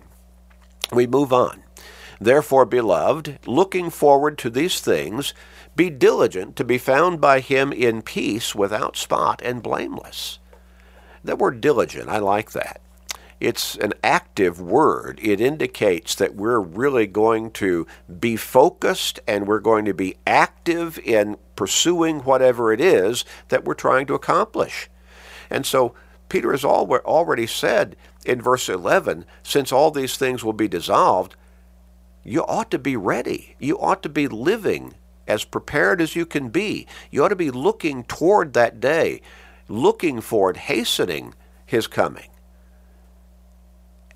we 0.93 1.07
move 1.07 1.33
on. 1.33 1.63
Therefore, 2.19 2.65
beloved, 2.65 3.39
looking 3.47 3.89
forward 3.89 4.37
to 4.37 4.51
these 4.51 4.79
things, 4.79 5.33
be 5.75 5.89
diligent 5.89 6.55
to 6.57 6.63
be 6.63 6.77
found 6.77 7.21
by 7.21 7.39
him 7.39 7.71
in 7.71 8.01
peace, 8.01 8.53
without 8.53 8.97
spot, 8.97 9.41
and 9.43 9.63
blameless. 9.63 10.39
That 11.23 11.37
word 11.37 11.61
diligent, 11.61 12.09
I 12.09 12.17
like 12.17 12.51
that. 12.51 12.81
It's 13.39 13.75
an 13.77 13.93
active 14.03 14.61
word. 14.61 15.19
It 15.21 15.41
indicates 15.41 16.13
that 16.15 16.35
we're 16.35 16.59
really 16.59 17.07
going 17.07 17.51
to 17.51 17.87
be 18.19 18.35
focused 18.35 19.19
and 19.27 19.47
we're 19.47 19.59
going 19.59 19.85
to 19.85 19.95
be 19.95 20.17
active 20.27 20.99
in 20.99 21.37
pursuing 21.55 22.19
whatever 22.19 22.71
it 22.71 22.79
is 22.79 23.25
that 23.49 23.65
we're 23.65 23.73
trying 23.73 24.05
to 24.07 24.13
accomplish. 24.13 24.89
And 25.49 25.65
so 25.65 25.95
Peter 26.29 26.51
has 26.51 26.63
already 26.63 27.47
said 27.47 27.95
in 28.25 28.41
verse 28.41 28.69
11, 28.69 29.25
since 29.41 29.71
all 29.71 29.89
these 29.89 30.17
things 30.17 30.43
will 30.43 30.53
be 30.53 30.67
dissolved, 30.67 31.35
you 32.23 32.43
ought 32.43 32.69
to 32.69 32.79
be 32.79 32.95
ready. 32.95 33.55
You 33.57 33.79
ought 33.79 34.03
to 34.03 34.09
be 34.09 34.27
living 34.27 34.93
as 35.27 35.43
prepared 35.43 36.01
as 36.01 36.15
you 36.15 36.25
can 36.25 36.49
be. 36.49 36.87
You 37.09 37.23
ought 37.23 37.29
to 37.29 37.35
be 37.35 37.51
looking 37.51 38.03
toward 38.03 38.53
that 38.53 38.79
day, 38.79 39.21
looking 39.67 40.21
for 40.21 40.49
it, 40.51 40.57
hastening 40.57 41.33
his 41.65 41.87
coming. 41.87 42.29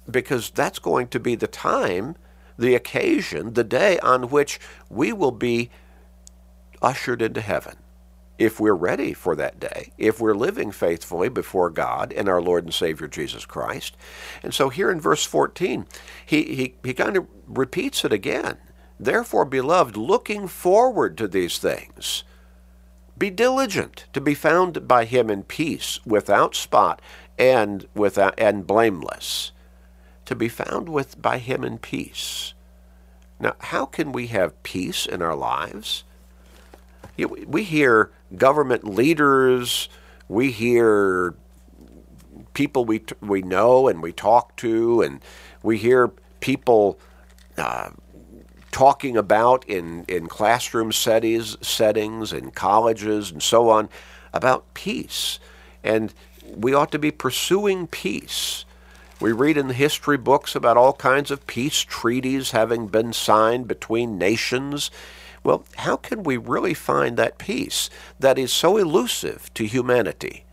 Because 0.10 0.50
that's 0.50 0.80
going 0.80 1.08
to 1.10 1.20
be 1.20 1.36
the 1.36 1.48
time, 1.48 2.16
the 2.58 2.76
occasion, 2.76 3.54
the 3.54 3.64
day 3.64 3.98
on 4.00 4.30
which 4.30 4.60
we 4.90 5.14
will 5.14 5.32
be 5.32 5.70
ushered 6.82 7.22
into 7.22 7.42
heaven 7.42 7.78
if 8.38 8.60
we're 8.60 8.74
ready 8.74 9.14
for 9.14 9.36
that 9.36 9.60
day, 9.60 9.92
if 9.98 10.20
we're 10.20 10.36
living 10.36 10.72
faithfully 10.72 11.30
before 11.30 11.70
God 11.70 12.12
and 12.12 12.28
our 12.28 12.42
Lord 12.42 12.66
and 12.66 12.74
Savior 12.74 13.08
Jesus 13.08 13.46
Christ. 13.46 13.96
And 14.44 14.54
so 14.54 14.70
here 14.70 14.92
in 14.92 15.00
verse 15.00 15.24
14, 15.24 15.88
he, 16.26 16.44
he, 16.44 16.76
he 16.84 16.94
kind 16.94 17.16
of 17.16 17.28
repeats 17.48 18.04
it 18.04 18.12
again. 18.12 18.58
Therefore, 19.00 19.46
beloved, 19.46 19.98
looking 19.98 20.48
forward 20.48 21.18
to 21.18 21.28
these 21.28 21.58
things, 21.58 22.24
be 23.18 23.30
diligent 23.30 24.06
to 24.14 24.22
be 24.22 24.34
found 24.34 24.88
by 24.88 25.06
him 25.06 25.30
in 25.30 25.44
peace, 25.44 26.00
without 26.06 26.56
spot, 26.56 27.02
and 27.38 27.88
without 27.94 28.34
and 28.38 28.66
blameless. 28.66 29.52
To 30.26 30.36
be 30.36 30.50
found 30.50 30.90
with 30.90 31.22
by 31.22 31.38
him 31.38 31.64
in 31.64 31.78
peace. 31.78 32.54
Now, 33.40 33.56
how 33.60 33.86
can 33.86 34.12
we 34.12 34.28
have 34.28 34.62
peace 34.64 35.06
in 35.06 35.22
our 35.22 35.36
lives? 35.36 36.04
we 37.18 37.64
hear 37.64 38.12
government 38.36 38.84
leaders, 38.84 39.88
we 40.28 40.52
hear 40.52 41.36
people 42.54 42.84
we, 42.84 43.04
we 43.22 43.42
know 43.42 43.88
and 43.88 44.02
we 44.02 44.12
talk 44.12 44.56
to, 44.58 45.02
and 45.02 45.22
we 45.64 45.78
hear 45.78 46.12
people 46.42 47.00
uh, 47.58 47.92
talking 48.76 49.16
about 49.16 49.64
in, 49.70 50.04
in 50.10 50.28
classroom 50.28 50.92
settings, 50.92 51.58
settings, 51.66 52.34
in 52.34 52.52
colleges, 52.52 53.32
and 53.32 53.42
so 53.42 53.70
on, 53.70 53.88
about 54.34 54.74
peace. 54.74 55.40
And 55.82 56.14
we 56.54 56.74
ought 56.74 56.92
to 56.92 57.00
be 57.00 57.10
pursuing 57.10 57.88
peace. 57.88 58.66
We 59.22 59.32
read 59.32 59.56
in 59.56 59.70
the 59.70 59.74
history 59.74 60.18
books 60.18 60.58
about 60.58 60.76
all 60.76 60.92
kinds 60.92 61.32
of 61.32 61.48
peace 61.48 61.80
treaties 61.80 62.52
having 62.52 62.88
been 62.88 63.14
signed 63.14 63.66
between 63.70 64.18
nations. 64.18 64.92
Well, 65.42 65.64
how 65.78 65.96
can 65.96 66.24
we 66.24 66.36
really 66.36 66.74
find 66.74 67.16
that 67.16 67.38
peace 67.38 67.90
that 68.20 68.38
is 68.38 68.52
so 68.52 68.76
elusive 68.76 69.54
to 69.54 69.66
humanity? 69.66 70.44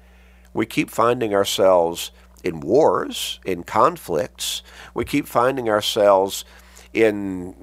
We 0.55 0.65
keep 0.65 0.91
finding 0.91 1.35
ourselves 1.35 2.13
in 2.45 2.61
wars, 2.61 3.41
in 3.45 3.65
conflicts. 3.65 4.63
We 4.95 5.05
keep 5.05 5.27
finding 5.27 5.69
ourselves 5.69 6.45
in, 6.93 7.57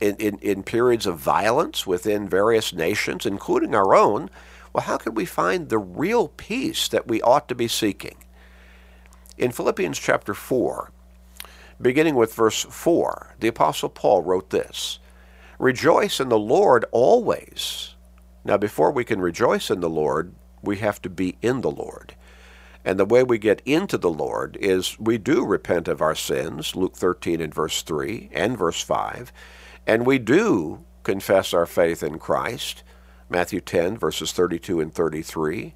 in, 0.00 0.16
in, 0.16 0.38
in 0.38 0.62
periods 0.62 1.06
of 1.06 1.18
violence 1.18 1.86
within 1.86 2.28
various 2.28 2.72
nations, 2.72 3.26
including 3.26 3.74
our 3.74 3.94
own. 3.94 4.30
Well, 4.72 4.84
how 4.84 4.96
can 4.96 5.14
we 5.14 5.24
find 5.24 5.68
the 5.68 5.78
real 5.78 6.28
peace 6.28 6.88
that 6.88 7.06
we 7.08 7.20
ought 7.22 7.48
to 7.48 7.54
be 7.54 7.68
seeking? 7.68 8.16
In 9.36 9.52
Philippians 9.52 9.98
chapter 9.98 10.34
4, 10.34 10.90
beginning 11.80 12.14
with 12.14 12.34
verse 12.34 12.62
4, 12.62 13.36
the 13.40 13.48
Apostle 13.48 13.88
Paul 13.88 14.22
wrote 14.22 14.50
this 14.50 14.98
Rejoice 15.58 16.20
in 16.20 16.28
the 16.28 16.38
Lord 16.38 16.84
always. 16.92 17.94
Now, 18.44 18.56
before 18.56 18.90
we 18.90 19.04
can 19.04 19.20
rejoice 19.20 19.70
in 19.70 19.80
the 19.80 19.90
Lord, 19.90 20.34
we 20.62 20.78
have 20.78 21.00
to 21.02 21.10
be 21.10 21.36
in 21.42 21.60
the 21.60 21.70
Lord. 21.70 22.14
And 22.84 22.98
the 22.98 23.04
way 23.04 23.22
we 23.22 23.38
get 23.38 23.62
into 23.64 23.96
the 23.96 24.10
Lord 24.10 24.56
is 24.60 24.98
we 24.98 25.18
do 25.18 25.44
repent 25.44 25.86
of 25.86 26.02
our 26.02 26.16
sins, 26.16 26.74
Luke 26.74 26.96
13 26.96 27.40
and 27.40 27.54
verse 27.54 27.82
3 27.82 28.30
and 28.32 28.58
verse 28.58 28.82
5, 28.82 29.32
and 29.86 30.06
we 30.06 30.18
do 30.18 30.84
confess 31.02 31.52
our 31.52 31.66
faith 31.66 32.02
in 32.02 32.18
Christ, 32.18 32.82
Matthew 33.28 33.60
10 33.60 33.96
verses 33.96 34.32
32 34.32 34.80
and 34.80 34.94
33, 34.94 35.74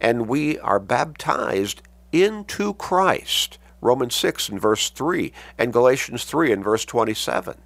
and 0.00 0.28
we 0.28 0.58
are 0.60 0.80
baptized 0.80 1.82
into 2.12 2.74
Christ, 2.74 3.58
Romans 3.80 4.14
6 4.14 4.48
and 4.48 4.60
verse 4.60 4.90
3, 4.90 5.32
and 5.58 5.72
Galatians 5.72 6.24
3 6.24 6.52
and 6.52 6.64
verse 6.64 6.84
27. 6.84 7.58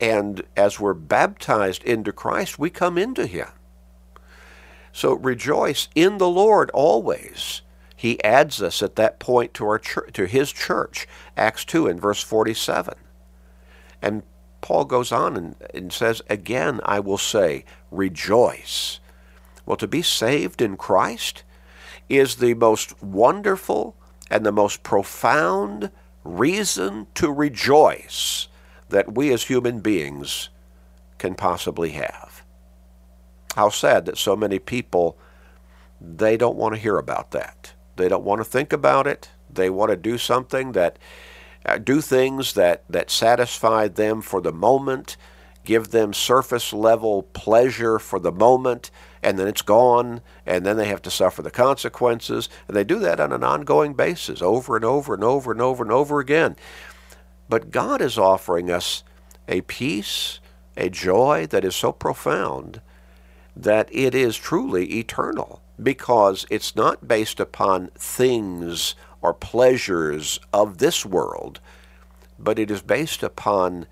And 0.00 0.42
as 0.56 0.78
we're 0.78 0.94
baptized 0.94 1.82
into 1.84 2.12
Christ, 2.12 2.58
we 2.58 2.70
come 2.70 2.98
into 2.98 3.26
Him. 3.26 3.48
So 4.92 5.14
rejoice 5.14 5.88
in 5.94 6.18
the 6.18 6.28
Lord 6.28 6.70
always. 6.70 7.62
He 7.96 8.22
adds 8.22 8.60
us 8.60 8.82
at 8.82 8.96
that 8.96 9.18
point 9.18 9.54
to 9.54 9.66
our 9.66 9.78
church, 9.78 10.12
to 10.12 10.26
His 10.26 10.52
church, 10.52 11.08
Acts 11.36 11.64
2 11.64 11.86
and 11.86 12.00
verse 12.00 12.22
47. 12.22 12.94
And 14.02 14.22
Paul 14.64 14.86
goes 14.86 15.12
on 15.12 15.36
and, 15.36 15.56
and 15.74 15.92
says, 15.92 16.22
Again, 16.30 16.80
I 16.86 16.98
will 16.98 17.18
say, 17.18 17.66
rejoice. 17.90 18.98
Well, 19.66 19.76
to 19.76 19.86
be 19.86 20.00
saved 20.00 20.62
in 20.62 20.78
Christ 20.78 21.42
is 22.08 22.36
the 22.36 22.54
most 22.54 23.02
wonderful 23.02 23.94
and 24.30 24.46
the 24.46 24.52
most 24.52 24.82
profound 24.82 25.90
reason 26.24 27.08
to 27.12 27.30
rejoice 27.30 28.48
that 28.88 29.14
we 29.14 29.34
as 29.34 29.42
human 29.42 29.80
beings 29.80 30.48
can 31.18 31.34
possibly 31.34 31.90
have. 31.90 32.42
How 33.56 33.68
sad 33.68 34.06
that 34.06 34.16
so 34.16 34.34
many 34.34 34.58
people 34.58 35.18
they 36.00 36.38
don't 36.38 36.56
want 36.56 36.74
to 36.74 36.80
hear 36.80 36.96
about 36.96 37.32
that. 37.32 37.74
They 37.96 38.08
don't 38.08 38.24
want 38.24 38.40
to 38.40 38.46
think 38.46 38.72
about 38.72 39.06
it. 39.06 39.28
They 39.52 39.68
want 39.68 39.90
to 39.90 39.96
do 39.96 40.16
something 40.16 40.72
that 40.72 40.98
uh, 41.66 41.78
do 41.78 42.00
things 42.00 42.54
that 42.54 42.84
that 42.88 43.10
satisfy 43.10 43.88
them 43.88 44.20
for 44.20 44.40
the 44.40 44.52
moment 44.52 45.16
give 45.64 45.90
them 45.90 46.12
surface 46.12 46.72
level 46.72 47.22
pleasure 47.22 47.98
for 47.98 48.18
the 48.18 48.32
moment, 48.32 48.90
and 49.22 49.38
then 49.38 49.48
it's 49.48 49.62
gone, 49.62 50.20
and 50.46 50.64
then 50.64 50.76
they 50.76 50.86
have 50.86 51.02
to 51.02 51.10
suffer 51.10 51.42
the 51.42 51.50
consequences. 51.50 52.48
And 52.68 52.76
they 52.76 52.84
do 52.84 52.98
that 53.00 53.18
on 53.18 53.32
an 53.32 53.42
ongoing 53.42 53.94
basis, 53.94 54.42
over 54.42 54.76
and 54.76 54.84
over 54.84 55.14
and 55.14 55.24
over 55.24 55.50
and 55.50 55.60
over 55.60 55.82
and 55.82 55.92
over 55.92 56.20
again. 56.20 56.56
But 57.48 57.70
God 57.70 58.00
is 58.00 58.18
offering 58.18 58.70
us 58.70 59.02
a 59.48 59.62
peace, 59.62 60.40
a 60.76 60.88
joy 60.88 61.46
that 61.46 61.64
is 61.64 61.74
so 61.74 61.92
profound 61.92 62.80
that 63.56 63.88
it 63.92 64.14
is 64.14 64.36
truly 64.36 64.98
eternal 64.98 65.62
because 65.82 66.46
it's 66.50 66.76
not 66.76 67.08
based 67.08 67.40
upon 67.40 67.88
things 67.96 68.94
or 69.24 69.32
pleasures 69.32 70.38
of 70.52 70.76
this 70.76 71.06
world, 71.06 71.58
but 72.38 72.58
it 72.58 72.70
is 72.70 72.82
based 72.82 73.22
upon 73.22 73.86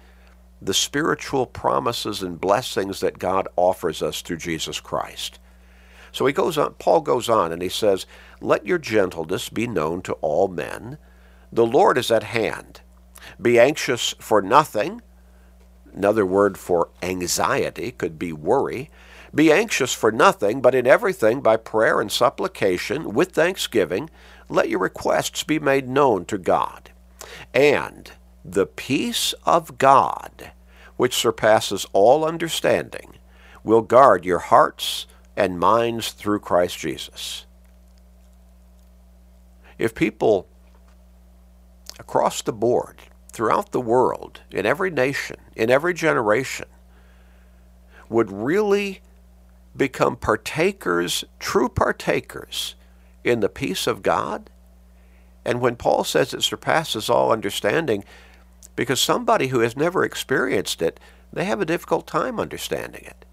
the 0.61 0.75
spiritual 0.75 1.47
promises 1.47 2.23
and 2.23 2.39
blessings 2.39 3.01
that 3.01 3.19
God 3.19 3.49
offers 3.57 4.03
us 4.03 4.21
through 4.21 4.37
Jesus 4.37 4.79
Christ. 4.79 5.39
So 6.13 6.27
he 6.27 6.35
goes 6.35 6.59
on, 6.59 6.75
Paul 6.75 7.01
goes 7.01 7.31
on 7.31 7.51
and 7.51 7.63
he 7.63 7.71
says, 7.71 8.05
Let 8.43 8.67
your 8.67 8.77
gentleness 8.77 9.49
be 9.49 9.67
known 9.67 10.03
to 10.03 10.13
all 10.21 10.49
men. 10.49 10.99
The 11.51 11.65
Lord 11.65 11.97
is 11.97 12.11
at 12.11 12.25
hand. 12.25 12.83
Be 13.41 13.59
anxious 13.59 14.15
for 14.19 14.43
nothing. 14.43 15.01
Another 15.95 16.27
word 16.27 16.59
for 16.59 16.91
anxiety 17.03 17.91
could 17.91 18.19
be 18.19 18.35
worry. 18.35 18.91
Be 19.35 19.51
anxious 19.51 19.95
for 19.95 20.13
nothing, 20.13 20.61
but 20.61 20.75
in 20.75 20.87
everything 20.87 21.41
by 21.41 21.57
prayer 21.57 22.03
and 22.03 22.13
supplication 22.13 23.15
with 23.15 23.33
thanksgiving, 23.33 24.11
let 24.53 24.69
your 24.69 24.81
requests 24.81 25.43
be 25.43 25.59
made 25.59 25.89
known 25.89 26.25
to 26.27 26.39
God. 26.39 26.91
And 27.55 28.11
the 28.45 28.67
peace 28.67 29.35
of 29.45 29.79
God, 29.79 30.53
which 30.97 31.15
surpasses 31.15 31.87
all 31.93 32.25
understanding, 32.25 33.15
will 33.65 33.83
guard 33.83 34.25
your 34.25 34.41
hearts 34.41 35.07
and 35.37 35.59
minds 35.59 36.13
through 36.13 36.41
Christ 36.41 36.79
Jesus. 36.79 37.47
If 39.79 39.95
people 39.95 40.47
across 41.99 42.43
the 42.43 42.53
board, 42.53 42.97
throughout 43.33 43.73
the 43.73 43.81
world, 43.81 44.41
in 44.51 44.67
every 44.67 44.91
nation, 44.91 45.37
in 45.57 45.71
every 45.71 45.95
generation, 45.95 46.67
would 48.09 48.31
really 48.31 49.01
become 49.75 50.17
partakers, 50.17 51.25
true 51.39 51.69
partakers, 51.69 52.75
in 53.25 53.41
the 53.41 53.49
peace 53.49 53.87
of 53.87 54.03
God. 54.03 54.51
And 55.45 55.61
when 55.61 55.77
Paul 55.77 56.05
says 56.05 56.33
it 56.33 56.43
surpasses 56.43 57.11
all 57.11 57.33
understanding, 57.33 58.05
because 58.77 59.01
somebody 59.01 59.49
who 59.49 59.61
has 59.61 59.77
never 59.77 60.05
experienced 60.05 60.81
it, 60.83 61.01
they 61.33 61.45
have 61.45 61.61
a 61.61 61.67
difficult 61.67 62.07
time 62.07 62.39
understanding 62.39 63.05
it. 63.05 63.25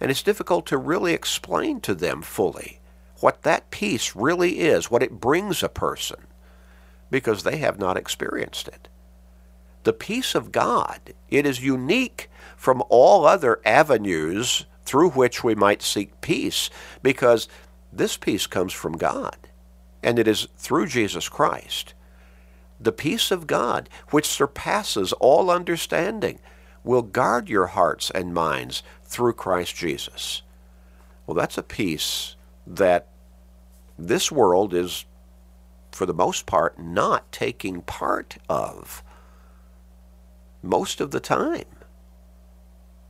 And 0.00 0.10
it's 0.10 0.22
difficult 0.22 0.66
to 0.66 0.76
really 0.76 1.12
explain 1.12 1.80
to 1.80 1.94
them 1.94 2.22
fully 2.22 2.80
what 3.20 3.42
that 3.42 3.70
peace 3.70 4.14
really 4.14 4.60
is, 4.60 4.90
what 4.90 5.02
it 5.02 5.20
brings 5.20 5.62
a 5.62 5.68
person, 5.68 6.26
because 7.10 7.42
they 7.42 7.56
have 7.56 7.78
not 7.78 7.96
experienced 7.96 8.68
it. 8.68 8.88
The 9.82 9.92
peace 9.92 10.34
of 10.34 10.52
God, 10.52 11.00
it 11.28 11.44
is 11.44 11.64
unique 11.64 12.30
from 12.56 12.82
all 12.88 13.26
other 13.26 13.60
avenues 13.64 14.66
through 14.84 15.10
which 15.10 15.42
we 15.42 15.54
might 15.54 15.82
seek 15.82 16.20
peace, 16.20 16.70
because 17.02 17.48
this 17.92 18.16
peace 18.16 18.46
comes 18.46 18.72
from 18.72 18.96
God, 18.96 19.36
and 20.02 20.18
it 20.18 20.28
is 20.28 20.48
through 20.56 20.86
Jesus 20.86 21.28
Christ 21.28 21.94
the 22.80 22.92
peace 22.92 23.30
of 23.30 23.46
God, 23.46 23.88
which 24.10 24.26
surpasses 24.26 25.12
all 25.14 25.50
understanding, 25.50 26.38
will 26.84 27.02
guard 27.02 27.48
your 27.48 27.66
hearts 27.68 28.10
and 28.10 28.32
minds 28.32 28.82
through 29.04 29.32
Christ 29.32 29.74
Jesus. 29.76 30.42
Well, 31.26 31.34
that's 31.34 31.58
a 31.58 31.62
peace 31.62 32.36
that 32.66 33.08
this 33.98 34.30
world 34.30 34.72
is, 34.72 35.04
for 35.90 36.06
the 36.06 36.14
most 36.14 36.46
part, 36.46 36.78
not 36.78 37.30
taking 37.32 37.82
part 37.82 38.38
of 38.48 39.02
most 40.62 41.00
of 41.00 41.10
the 41.10 41.20
time. 41.20 41.64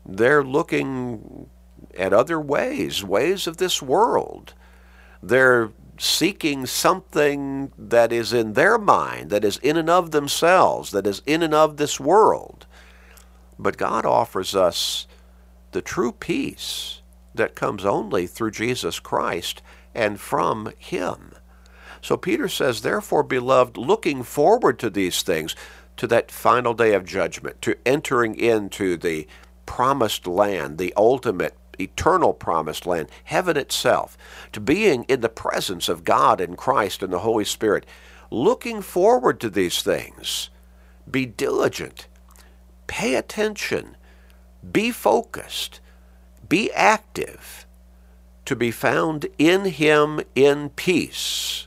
They're 0.06 0.44
looking 0.44 1.48
at 1.96 2.12
other 2.12 2.40
ways, 2.40 3.04
ways 3.04 3.46
of 3.46 3.58
this 3.58 3.82
world. 3.82 4.54
They're 5.22 5.70
seeking 5.98 6.64
something 6.66 7.72
that 7.76 8.12
is 8.12 8.32
in 8.32 8.52
their 8.52 8.78
mind, 8.78 9.30
that 9.30 9.44
is 9.44 9.58
in 9.58 9.76
and 9.76 9.90
of 9.90 10.12
themselves, 10.12 10.92
that 10.92 11.06
is 11.06 11.22
in 11.26 11.42
and 11.42 11.54
of 11.54 11.76
this 11.76 11.98
world. 11.98 12.66
But 13.58 13.76
God 13.76 14.06
offers 14.06 14.54
us 14.54 15.06
the 15.72 15.82
true 15.82 16.12
peace 16.12 17.02
that 17.34 17.56
comes 17.56 17.84
only 17.84 18.26
through 18.26 18.52
Jesus 18.52 19.00
Christ 19.00 19.62
and 19.94 20.20
from 20.20 20.72
Him. 20.78 21.32
So 22.00 22.16
Peter 22.16 22.48
says, 22.48 22.82
Therefore, 22.82 23.24
beloved, 23.24 23.76
looking 23.76 24.22
forward 24.22 24.78
to 24.78 24.90
these 24.90 25.22
things, 25.22 25.56
to 25.96 26.06
that 26.06 26.30
final 26.30 26.74
day 26.74 26.94
of 26.94 27.04
judgment, 27.04 27.60
to 27.62 27.76
entering 27.84 28.36
into 28.36 28.96
the 28.96 29.26
promised 29.66 30.26
land, 30.26 30.78
the 30.78 30.94
ultimate 30.96 31.57
eternal 31.78 32.32
promised 32.32 32.86
land, 32.86 33.08
heaven 33.24 33.56
itself, 33.56 34.16
to 34.52 34.60
being 34.60 35.04
in 35.04 35.20
the 35.20 35.28
presence 35.28 35.88
of 35.88 36.04
God 36.04 36.40
and 36.40 36.56
Christ 36.56 37.02
and 37.02 37.12
the 37.12 37.20
Holy 37.20 37.44
Spirit, 37.44 37.86
looking 38.30 38.82
forward 38.82 39.40
to 39.40 39.50
these 39.50 39.82
things. 39.82 40.50
Be 41.10 41.24
diligent, 41.26 42.06
pay 42.86 43.14
attention, 43.14 43.96
be 44.70 44.90
focused, 44.90 45.80
be 46.48 46.70
active, 46.72 47.66
to 48.44 48.56
be 48.56 48.70
found 48.70 49.26
in 49.38 49.66
Him 49.66 50.20
in 50.34 50.70
peace, 50.70 51.66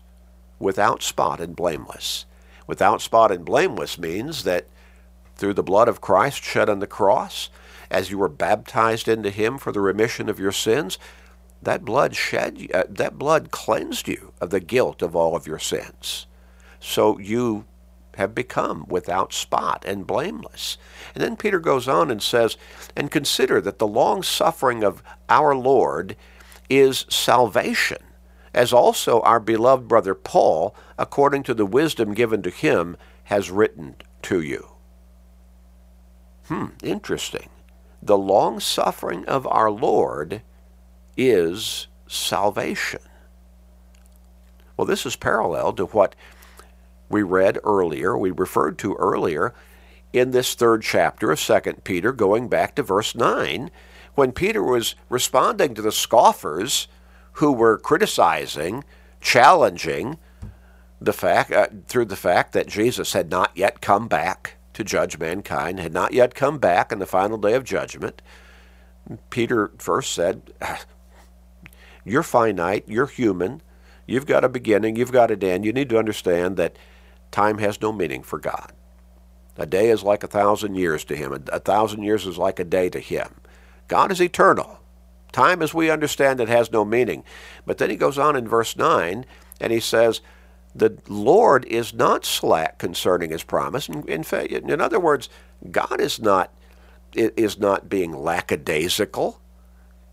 without 0.60 1.04
spot 1.04 1.39
and 1.39 1.56
blameless. 1.56 2.26
Without 2.67 3.02
spot 3.02 3.32
and 3.32 3.43
blameless 3.43 3.97
means 3.97 4.43
that 4.43 4.67
through 5.36 5.54
the 5.56 5.63
blood 5.63 5.88
of 5.88 6.02
Christ 6.02 6.43
shed 6.43 6.69
on 6.69 6.80
the 6.80 6.88
cross, 6.88 7.50
as 7.92 8.10
you 8.10 8.18
were 8.18 8.30
baptized 8.30 9.08
into 9.08 9.30
him 9.30 9.58
for 9.58 9.72
the 9.72 9.82
remission 9.82 10.30
of 10.30 10.40
your 10.40 10.52
sins, 10.52 10.98
that 11.62 11.86
blood 11.86 12.16
shed 12.16 12.68
uh, 12.74 12.86
that 12.90 13.20
blood 13.20 13.52
cleansed 13.52 14.08
you 14.08 14.34
of 14.42 14.50
the 14.50 14.60
guilt 14.60 15.02
of 15.02 15.16
all 15.16 15.36
of 15.36 15.46
your 15.46 15.60
sins. 15.60 16.26
So 16.80 17.20
you 17.20 17.66
have 18.16 18.34
become 18.34 18.86
without 18.88 19.32
spot 19.32 19.84
and 19.86 20.08
blameless. 20.08 20.78
And 21.14 21.24
then 21.24 21.38
Peter 21.38 21.60
goes 21.60 21.88
on 21.88 22.10
and 22.10 22.22
says, 22.22 22.58
and 22.96 23.12
consider 23.12 23.62
that 23.62 23.80
the 23.80 23.88
long 23.88 24.24
suffering 24.24 24.84
of 24.84 25.04
our 25.30 25.56
Lord 25.56 26.16
is 26.70 27.06
salvation, 27.10 28.00
as 28.54 28.74
also 28.74 29.22
our 29.22 29.40
beloved 29.40 29.88
brother 29.88 30.16
Paul, 30.16 30.76
according 30.98 31.44
to 31.44 31.54
the 31.54 31.66
wisdom 31.66 32.14
given 32.14 32.42
to 32.42 32.50
him, 32.50 32.98
has 33.26 33.52
written 33.52 33.96
to 34.24 34.42
you. 34.42 34.72
Hmm, 36.48 36.68
interesting 36.84 37.50
the 38.02 38.18
long 38.18 38.60
suffering 38.60 39.26
of 39.26 39.46
our 39.48 39.70
Lord 39.70 40.42
is 41.16 41.88
salvation. 42.08 43.02
Well, 44.76 44.88
this 44.88 45.06
is 45.06 45.16
parallel 45.16 45.74
to 45.74 45.86
what 45.86 46.16
we 47.10 47.22
read 47.22 47.60
earlier, 47.64 48.18
we 48.18 48.32
referred 48.32 48.78
to 48.80 48.96
earlier 48.96 49.54
in 50.14 50.32
this 50.32 50.56
third 50.56 50.82
chapter 50.82 51.32
of 51.32 51.40
2 51.40 51.60
Peter, 51.84 52.12
going 52.12 52.48
back 52.48 52.76
to 52.76 52.84
verse 52.84 53.16
9, 53.16 53.72
when 54.16 54.32
Peter 54.32 54.64
was 54.64 54.96
responding 55.10 55.74
to 55.74 55.82
the 55.82 55.92
scoffers 55.92 56.88
who 57.34 57.52
were 57.52 57.78
criticizing, 57.78 58.84
challenging 59.22 60.18
the 61.00 61.14
fact 61.14 61.52
uh, 61.52 61.68
through 61.88 62.06
the 62.06 62.16
fact 62.16 62.54
that 62.54 62.68
Jesus 62.68 63.14
had 63.14 63.30
not 63.30 63.52
yet 63.56 63.82
come 63.82 64.08
back 64.08 64.58
to 64.74 64.84
judge 64.84 65.20
mankind, 65.20 65.80
had 65.80 65.94
not 65.94 66.14
yet 66.14 66.36
come 66.36 66.58
back 66.58 66.92
in 66.92 67.00
the 67.00 67.06
final 67.06 67.38
day 67.38 67.54
of 67.54 67.64
judgment. 67.64 68.22
Peter 69.30 69.72
first 69.78 70.14
said, 70.14 70.54
You're 72.06 72.24
finite, 72.24 72.86
you're 72.88 73.06
human, 73.06 73.62
you've 74.08 74.26
got 74.26 74.44
a 74.44 74.50
beginning, 74.50 74.96
you've 74.96 75.12
got 75.12 75.30
an 75.30 75.44
end. 75.44 75.66
You 75.66 75.72
need 75.72 75.90
to 75.90 76.00
understand 76.00 76.58
that 76.58 76.76
time 77.30 77.60
has 77.60 77.80
no 77.80 77.92
meaning 77.92 78.24
for 78.24 78.40
God. 78.40 78.72
A 79.56 79.68
day 79.68 79.90
is 79.90 80.02
like 80.02 80.24
a 80.24 80.28
thousand 80.28 80.76
years 80.76 81.04
to 81.06 81.16
him, 81.16 81.32
a 81.52 81.60
thousand 81.60 82.02
years 82.02 82.26
is 82.26 82.40
like 82.40 82.60
a 82.60 82.64
day 82.64 82.90
to 82.90 83.00
him. 83.00 83.36
God 83.88 84.12
is 84.12 84.20
eternal. 84.20 84.80
Time, 85.32 85.62
as 85.62 85.74
we 85.74 85.92
understand 85.92 86.42
it, 86.42 86.50
has 86.50 86.72
no 86.72 86.84
meaning. 86.84 87.24
But 87.66 87.78
then 87.78 87.90
he 87.90 87.96
goes 87.96 88.18
on 88.18 88.36
in 88.36 88.48
verse 88.48 88.76
9 88.76 89.26
and 89.60 89.72
he 89.72 89.80
says, 89.80 90.22
the 90.74 90.98
Lord 91.08 91.66
is 91.66 91.94
not 91.94 92.26
slack 92.26 92.78
concerning 92.78 93.32
his 93.32 93.44
promise. 93.44 93.90
In, 93.90 94.24
fact, 94.24 94.52
in 94.52 94.82
other 94.82 95.00
words, 95.00 95.30
God 95.70 96.00
is 96.00 96.20
not 96.20 96.54
is 97.14 97.60
not 97.60 97.90
being 97.90 98.14
lackadaisical 98.14 99.42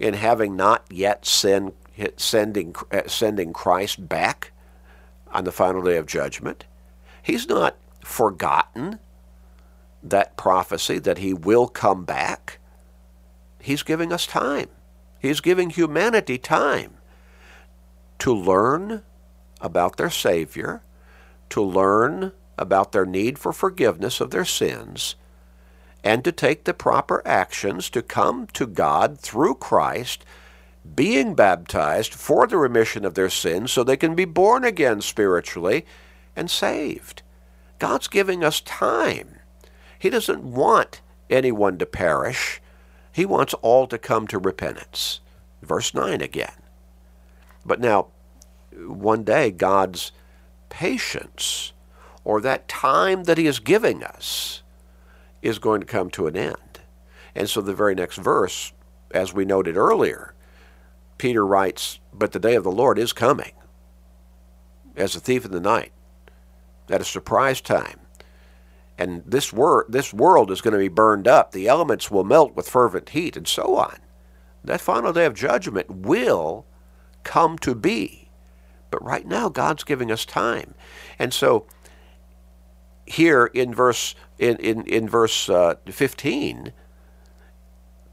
in 0.00 0.14
having 0.14 0.56
not 0.56 0.84
yet 0.90 1.24
send, 1.24 1.72
sending 2.16 2.74
uh, 2.90 3.02
sending 3.06 3.52
Christ 3.52 4.08
back 4.08 4.50
on 5.30 5.44
the 5.44 5.52
final 5.52 5.82
day 5.82 5.96
of 5.96 6.06
judgment. 6.06 6.64
He's 7.22 7.48
not 7.48 7.76
forgotten 8.02 8.98
that 10.02 10.36
prophecy 10.36 10.98
that 10.98 11.18
he 11.18 11.32
will 11.32 11.68
come 11.68 12.04
back 12.04 12.58
he's 13.60 13.82
giving 13.82 14.12
us 14.12 14.26
time. 14.26 14.68
He's 15.18 15.40
giving 15.40 15.70
humanity 15.70 16.38
time 16.38 16.94
to 18.20 18.32
learn 18.32 19.02
about 19.60 19.96
their 19.96 20.10
Savior, 20.10 20.82
to 21.50 21.62
learn 21.62 22.32
about 22.56 22.92
their 22.92 23.06
need 23.06 23.38
for 23.38 23.52
forgiveness 23.52 24.20
of 24.20 24.30
their 24.30 24.44
sins, 24.44 25.14
and 26.04 26.24
to 26.24 26.32
take 26.32 26.64
the 26.64 26.74
proper 26.74 27.22
actions 27.26 27.90
to 27.90 28.02
come 28.02 28.46
to 28.48 28.66
God 28.66 29.18
through 29.18 29.54
Christ, 29.54 30.24
being 30.94 31.34
baptized 31.34 32.14
for 32.14 32.46
the 32.46 32.56
remission 32.56 33.04
of 33.04 33.14
their 33.14 33.30
sins 33.30 33.72
so 33.72 33.84
they 33.84 33.96
can 33.96 34.14
be 34.14 34.24
born 34.24 34.64
again 34.64 35.00
spiritually 35.00 35.84
and 36.34 36.50
saved. 36.50 37.22
God's 37.78 38.08
giving 38.08 38.42
us 38.42 38.60
time. 38.60 39.38
He 39.98 40.10
doesn't 40.10 40.42
want 40.42 41.00
anyone 41.28 41.78
to 41.78 41.86
perish. 41.86 42.60
He 43.12 43.26
wants 43.26 43.54
all 43.54 43.86
to 43.88 43.98
come 43.98 44.26
to 44.28 44.38
repentance. 44.38 45.20
Verse 45.62 45.92
9 45.92 46.20
again. 46.20 46.52
But 47.66 47.80
now, 47.80 48.08
one 48.72 49.24
day, 49.24 49.50
God's 49.50 50.12
patience, 50.68 51.72
or 52.24 52.40
that 52.40 52.68
time 52.68 53.24
that 53.24 53.38
He 53.38 53.46
is 53.46 53.58
giving 53.58 54.02
us, 54.02 54.62
is 55.42 55.58
going 55.58 55.80
to 55.80 55.86
come 55.86 56.10
to 56.10 56.26
an 56.26 56.36
end. 56.36 56.80
And 57.34 57.48
so 57.48 57.60
the 57.60 57.74
very 57.74 57.94
next 57.94 58.18
verse, 58.18 58.72
as 59.10 59.32
we 59.32 59.44
noted 59.44 59.76
earlier, 59.76 60.34
Peter 61.18 61.46
writes, 61.46 62.00
But 62.12 62.32
the 62.32 62.40
day 62.40 62.54
of 62.54 62.64
the 62.64 62.70
Lord 62.70 62.98
is 62.98 63.12
coming, 63.12 63.52
as 64.96 65.14
a 65.14 65.20
thief 65.20 65.44
in 65.44 65.52
the 65.52 65.60
night, 65.60 65.92
at 66.90 67.00
a 67.00 67.04
surprise 67.04 67.60
time. 67.60 68.00
And 68.96 69.22
this, 69.24 69.52
wor- 69.52 69.86
this 69.88 70.12
world 70.12 70.50
is 70.50 70.60
going 70.60 70.72
to 70.72 70.78
be 70.78 70.88
burned 70.88 71.28
up. 71.28 71.52
The 71.52 71.68
elements 71.68 72.10
will 72.10 72.24
melt 72.24 72.56
with 72.56 72.68
fervent 72.68 73.10
heat, 73.10 73.36
and 73.36 73.46
so 73.46 73.76
on. 73.76 73.98
That 74.64 74.80
final 74.80 75.12
day 75.12 75.24
of 75.24 75.34
judgment 75.34 75.88
will 75.88 76.66
come 77.22 77.58
to 77.58 77.74
be. 77.74 78.27
But 78.90 79.04
right 79.04 79.26
now, 79.26 79.48
God's 79.48 79.84
giving 79.84 80.10
us 80.10 80.24
time. 80.24 80.74
And 81.18 81.34
so 81.34 81.66
here 83.06 83.46
in 83.46 83.74
verse 83.74 84.14
in, 84.38 84.56
in, 84.56 84.84
in 84.86 85.08
verse 85.08 85.48
uh, 85.48 85.74
15, 85.86 86.72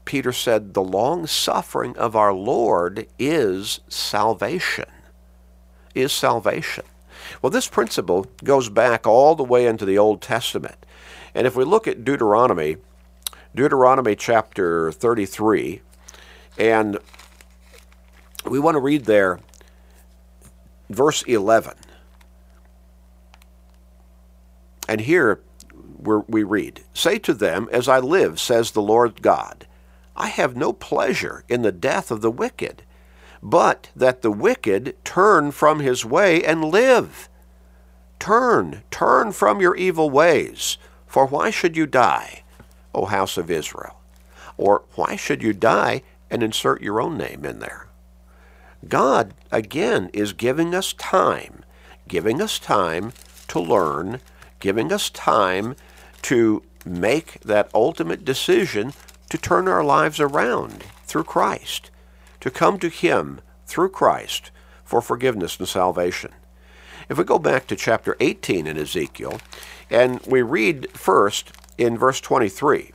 Peter 0.04 0.32
said, 0.32 0.74
The 0.74 0.82
long 0.82 1.26
suffering 1.26 1.96
of 1.96 2.16
our 2.16 2.32
Lord 2.32 3.06
is 3.18 3.80
salvation. 3.88 4.86
Is 5.94 6.12
salvation. 6.12 6.84
Well, 7.40 7.50
this 7.50 7.68
principle 7.68 8.26
goes 8.44 8.68
back 8.68 9.06
all 9.06 9.34
the 9.34 9.44
way 9.44 9.66
into 9.66 9.84
the 9.84 9.98
Old 9.98 10.20
Testament. 10.20 10.76
And 11.34 11.46
if 11.46 11.56
we 11.56 11.64
look 11.64 11.86
at 11.86 12.04
Deuteronomy, 12.04 12.76
Deuteronomy 13.54 14.14
chapter 14.14 14.92
33, 14.92 15.80
and 16.58 16.98
we 18.48 18.58
want 18.58 18.74
to 18.74 18.80
read 18.80 19.04
there 19.04 19.40
verse 20.88 21.22
11. 21.22 21.74
And 24.88 25.00
here 25.00 25.40
we 26.28 26.42
read 26.42 26.84
Say 26.94 27.18
to 27.20 27.34
them, 27.34 27.68
As 27.72 27.88
I 27.88 27.98
live, 27.98 28.40
says 28.40 28.70
the 28.70 28.82
Lord 28.82 29.22
God, 29.22 29.66
I 30.14 30.28
have 30.28 30.56
no 30.56 30.72
pleasure 30.72 31.44
in 31.48 31.62
the 31.62 31.72
death 31.72 32.10
of 32.10 32.22
the 32.22 32.30
wicked, 32.30 32.82
but 33.42 33.90
that 33.94 34.22
the 34.22 34.30
wicked 34.30 34.96
turn 35.04 35.50
from 35.50 35.80
his 35.80 36.04
way 36.04 36.42
and 36.42 36.64
live. 36.64 37.28
Turn, 38.18 38.82
turn 38.90 39.32
from 39.32 39.60
your 39.60 39.76
evil 39.76 40.08
ways, 40.08 40.78
for 41.06 41.26
why 41.26 41.50
should 41.50 41.76
you 41.76 41.86
die, 41.86 42.44
O 42.94 43.04
house 43.06 43.36
of 43.36 43.50
Israel? 43.50 44.00
Or 44.56 44.84
why 44.94 45.16
should 45.16 45.42
you 45.42 45.52
die 45.52 46.02
and 46.30 46.42
insert 46.42 46.80
your 46.80 47.00
own 47.00 47.18
name 47.18 47.44
in 47.44 47.58
there? 47.58 47.85
God, 48.88 49.34
again, 49.50 50.10
is 50.12 50.32
giving 50.32 50.74
us 50.74 50.92
time, 50.92 51.64
giving 52.08 52.40
us 52.40 52.58
time 52.58 53.12
to 53.48 53.60
learn, 53.60 54.20
giving 54.60 54.92
us 54.92 55.10
time 55.10 55.76
to 56.22 56.62
make 56.84 57.40
that 57.40 57.70
ultimate 57.74 58.24
decision 58.24 58.92
to 59.28 59.38
turn 59.38 59.68
our 59.68 59.84
lives 59.84 60.20
around 60.20 60.84
through 61.04 61.24
Christ, 61.24 61.90
to 62.40 62.50
come 62.50 62.78
to 62.78 62.88
Him 62.88 63.40
through 63.66 63.90
Christ 63.90 64.50
for 64.84 65.00
forgiveness 65.00 65.58
and 65.58 65.68
salvation. 65.68 66.32
If 67.08 67.18
we 67.18 67.24
go 67.24 67.38
back 67.38 67.66
to 67.68 67.76
chapter 67.76 68.16
18 68.20 68.66
in 68.66 68.76
Ezekiel, 68.76 69.40
and 69.90 70.20
we 70.26 70.42
read 70.42 70.90
first 70.92 71.52
in 71.78 71.98
verse 71.98 72.20
23, 72.20 72.92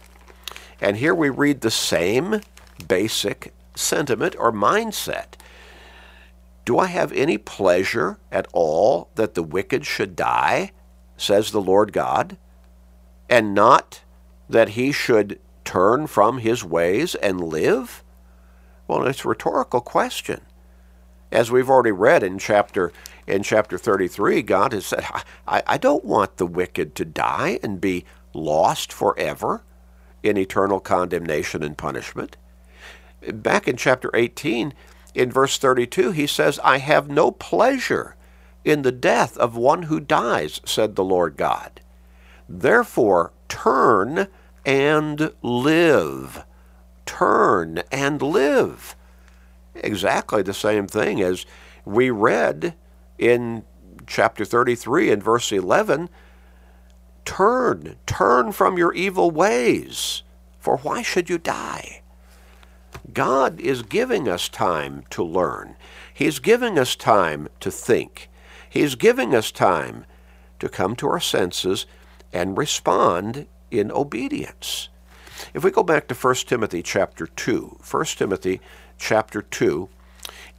and 0.80 0.98
here 0.98 1.16
we 1.16 1.30
read 1.30 1.62
the 1.62 1.72
same 1.72 2.42
basic 2.88 3.54
sentiment 3.76 4.36
or 4.38 4.52
mindset. 4.52 5.36
Do 6.66 6.78
I 6.78 6.88
have 6.88 7.12
any 7.12 7.38
pleasure 7.38 8.20
at 8.32 8.48
all 8.54 9.10
that 9.16 9.34
the 9.34 9.44
wicked 9.44 9.86
should 9.86 10.16
die, 10.16 10.72
says 11.18 11.52
the 11.52 11.62
Lord 11.62 11.92
God, 11.92 12.38
and 13.30 13.54
not 13.54 14.02
that 14.50 14.70
he 14.70 14.92
should 14.92 15.40
turn 15.64 16.08
from 16.08 16.40
his 16.40 16.64
ways 16.64 17.16
and 17.16 17.42
live? 17.42 18.04
Well, 18.88 19.06
it's 19.08 19.26
a 19.26 19.30
rhetorical 19.30 19.82
question. 19.82 20.42
As 21.32 21.50
we've 21.50 21.70
already 21.70 21.92
read 21.92 22.24
in 22.24 22.38
chapter 22.38 22.92
in 23.26 23.44
chapter 23.44 23.78
33, 23.78 24.42
God 24.42 24.74
has 24.74 24.86
said, 24.86 25.06
I, 25.48 25.64
I 25.66 25.78
don't 25.78 26.04
want 26.04 26.38
the 26.38 26.46
wicked 26.46 26.96
to 26.96 27.06
die 27.06 27.60
and 27.64 27.80
be 27.80 28.04
lost 28.34 28.92
forever 28.92 29.64
in 30.24 30.38
eternal 30.38 30.80
condemnation 30.80 31.64
and 31.64 31.78
punishment. 31.78 32.36
Back 33.32 33.68
in 33.68 33.78
chapter 33.78 34.10
18, 34.14 34.74
in 35.14 35.32
verse 35.32 35.58
32, 35.58 36.12
he 36.12 36.28
says, 36.28 36.60
I 36.64 36.78
have 36.78 37.10
no 37.10 37.32
pleasure 37.32 38.16
in 38.64 38.84
the 38.84 38.92
death 38.92 39.38
of 39.38 39.56
one 39.56 39.84
who 39.84 40.00
dies, 40.00 40.62
said 40.66 40.96
the 40.96 41.04
Lord 41.04 41.36
God. 41.36 41.82
Therefore, 42.48 43.32
turn 43.50 44.28
and 44.66 45.34
live. 45.42 46.44
Turn 47.06 47.84
and 47.92 48.22
live. 48.22 48.96
Exactly 49.76 50.42
the 50.44 50.54
same 50.54 50.88
thing 50.88 51.22
as 51.22 51.46
we 51.86 52.10
read 52.10 52.76
in 53.18 53.64
chapter 54.08 54.46
33 54.46 55.12
and 55.12 55.24
verse 55.24 55.52
11. 55.52 56.10
Turn, 57.26 57.96
turn 58.06 58.52
from 58.52 58.78
your 58.78 58.94
evil 58.94 59.32
ways, 59.32 60.24
for 60.60 60.78
why 60.78 61.02
should 61.02 61.30
you 61.30 61.38
die? 61.38 62.01
God 63.14 63.60
is 63.60 63.84
giving 63.84 64.28
us 64.28 64.50
time 64.50 65.04
to 65.12 65.24
learn. 65.24 65.76
He's 66.14 66.40
giving 66.40 66.78
us 66.78 66.96
time 66.96 67.48
to 67.60 67.72
think. 67.72 68.30
He's 68.70 68.96
giving 68.96 69.36
us 69.36 69.52
time 69.52 70.06
to 70.60 70.70
come 70.70 70.96
to 70.98 71.08
our 71.08 71.20
senses 71.20 71.86
and 72.32 72.58
respond 72.58 73.48
in 73.70 73.92
obedience. 73.92 74.90
If 75.54 75.64
we 75.64 75.72
go 75.72 75.84
back 75.84 76.08
to 76.08 76.16
1 76.16 76.36
Timothy 76.48 76.84
chapter 76.84 77.28
2, 77.28 77.80
1 77.90 78.06
Timothy 78.06 78.62
chapter 78.98 79.42
2, 79.42 79.90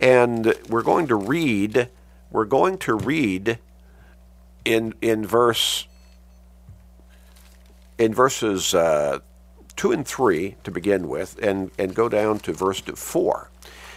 and 0.00 0.54
we're 0.68 0.82
going 0.82 1.06
to 1.06 1.14
read, 1.14 1.88
we're 2.30 2.44
going 2.44 2.78
to 2.78 2.94
read 2.94 3.58
in, 4.64 4.94
in 5.00 5.24
verse, 5.26 5.86
in 7.98 8.12
verses 8.12 8.74
uh, 8.74 9.20
2 9.76 9.92
and 9.92 10.06
3 10.06 10.56
to 10.64 10.70
begin 10.70 11.08
with, 11.08 11.38
and, 11.42 11.70
and 11.78 11.94
go 11.94 12.08
down 12.08 12.38
to 12.40 12.52
verse 12.52 12.80
4. 12.80 13.50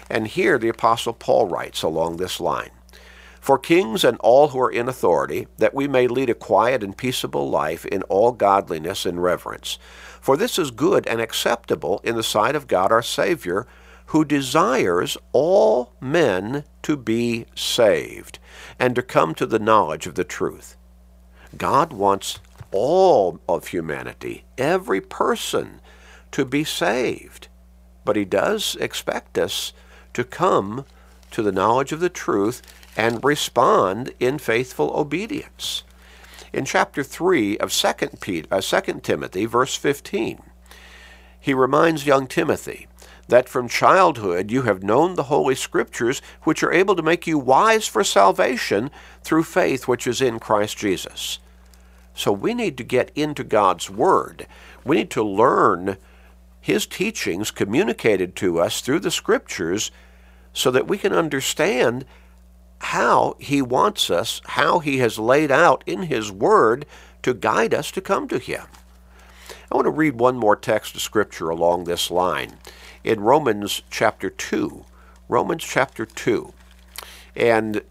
And 0.09 0.27
here 0.27 0.57
the 0.57 0.69
Apostle 0.69 1.13
Paul 1.13 1.47
writes 1.47 1.81
along 1.81 2.17
this 2.17 2.39
line 2.39 2.71
For 3.39 3.57
kings 3.57 4.03
and 4.03 4.17
all 4.19 4.49
who 4.49 4.59
are 4.59 4.71
in 4.71 4.87
authority, 4.87 5.47
that 5.57 5.73
we 5.73 5.87
may 5.87 6.07
lead 6.07 6.29
a 6.29 6.35
quiet 6.35 6.83
and 6.83 6.97
peaceable 6.97 7.49
life 7.49 7.85
in 7.85 8.03
all 8.03 8.31
godliness 8.31 9.05
and 9.05 9.21
reverence. 9.21 9.77
For 10.21 10.37
this 10.37 10.57
is 10.57 10.71
good 10.71 11.05
and 11.07 11.21
acceptable 11.21 12.01
in 12.03 12.15
the 12.15 12.23
sight 12.23 12.55
of 12.55 12.67
God 12.67 12.91
our 12.91 13.03
Savior, 13.03 13.67
who 14.07 14.25
desires 14.25 15.17
all 15.33 15.93
men 15.99 16.63
to 16.83 16.95
be 16.95 17.45
saved 17.55 18.39
and 18.79 18.95
to 18.95 19.01
come 19.01 19.33
to 19.35 19.45
the 19.45 19.59
knowledge 19.59 20.05
of 20.07 20.15
the 20.15 20.23
truth. 20.23 20.77
God 21.57 21.93
wants 21.93 22.39
all 22.75 23.39
of 23.47 23.67
humanity, 23.67 24.43
every 24.57 24.99
person, 24.99 25.79
to 26.31 26.43
be 26.43 26.65
saved. 26.65 27.47
But 28.03 28.17
he 28.17 28.25
does 28.25 28.75
expect 28.81 29.37
us 29.37 29.71
to 30.13 30.25
come 30.25 30.85
to 31.31 31.41
the 31.41 31.53
knowledge 31.53 31.93
of 31.93 32.01
the 32.01 32.09
truth 32.09 32.61
and 32.97 33.23
respond 33.23 34.13
in 34.19 34.37
faithful 34.37 34.91
obedience. 34.93 35.83
In 36.51 36.65
chapter 36.65 37.01
3 37.01 37.57
of 37.59 37.71
2, 37.71 37.93
Peter, 38.19 38.47
uh, 38.51 38.61
2 38.61 38.99
Timothy, 39.01 39.45
verse 39.45 39.75
15, 39.75 40.41
he 41.39 41.53
reminds 41.53 42.05
young 42.05 42.27
Timothy 42.27 42.87
that 43.27 43.47
from 43.47 43.69
childhood 43.69 44.51
you 44.51 44.63
have 44.63 44.83
known 44.83 45.15
the 45.15 45.23
Holy 45.23 45.55
Scriptures, 45.55 46.21
which 46.43 46.61
are 46.61 46.73
able 46.73 46.95
to 46.95 47.01
make 47.01 47.25
you 47.25 47.39
wise 47.39 47.87
for 47.87 48.03
salvation 48.03 48.91
through 49.23 49.43
faith 49.43 49.87
which 49.87 50.05
is 50.05 50.21
in 50.21 50.39
Christ 50.39 50.77
Jesus. 50.77 51.39
So 52.15 52.31
we 52.31 52.53
need 52.53 52.77
to 52.77 52.83
get 52.83 53.11
into 53.13 53.43
God's 53.43 53.89
Word. 53.89 54.47
We 54.83 54.95
need 54.95 55.11
to 55.11 55.23
learn 55.23 55.97
his 56.59 56.87
teachings 56.87 57.51
communicated 57.51 58.35
to 58.37 58.59
us 58.59 58.81
through 58.81 59.01
the 59.01 59.11
scriptures 59.11 59.91
so 60.51 60.71
that 60.71 60.87
we 60.87 60.97
can 60.97 61.13
understand 61.13 62.05
how 62.79 63.35
he 63.39 63.61
wants 63.61 64.09
us, 64.09 64.41
how 64.45 64.79
he 64.79 64.97
has 64.97 65.19
laid 65.19 65.51
out 65.51 65.83
in 65.85 66.03
his 66.03 66.31
word 66.31 66.85
to 67.21 67.33
guide 67.33 67.73
us 67.73 67.91
to 67.91 68.01
come 68.01 68.27
to 68.27 68.39
him. 68.39 68.65
I 69.71 69.75
want 69.75 69.85
to 69.85 69.91
read 69.91 70.15
one 70.15 70.37
more 70.37 70.55
text 70.55 70.95
of 70.95 71.01
scripture 71.01 71.49
along 71.49 71.83
this 71.83 72.09
line 72.09 72.57
in 73.03 73.19
Romans 73.19 73.81
chapter 73.89 74.29
2. 74.29 74.85
Romans 75.27 75.63
chapter 75.63 76.05
2. 76.05 76.53
And 77.35 77.81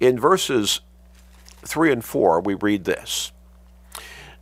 in 0.00 0.18
verses 0.18 0.80
3 1.68 1.92
and 1.92 2.04
4, 2.04 2.40
we 2.40 2.54
read 2.54 2.84
this 2.84 3.32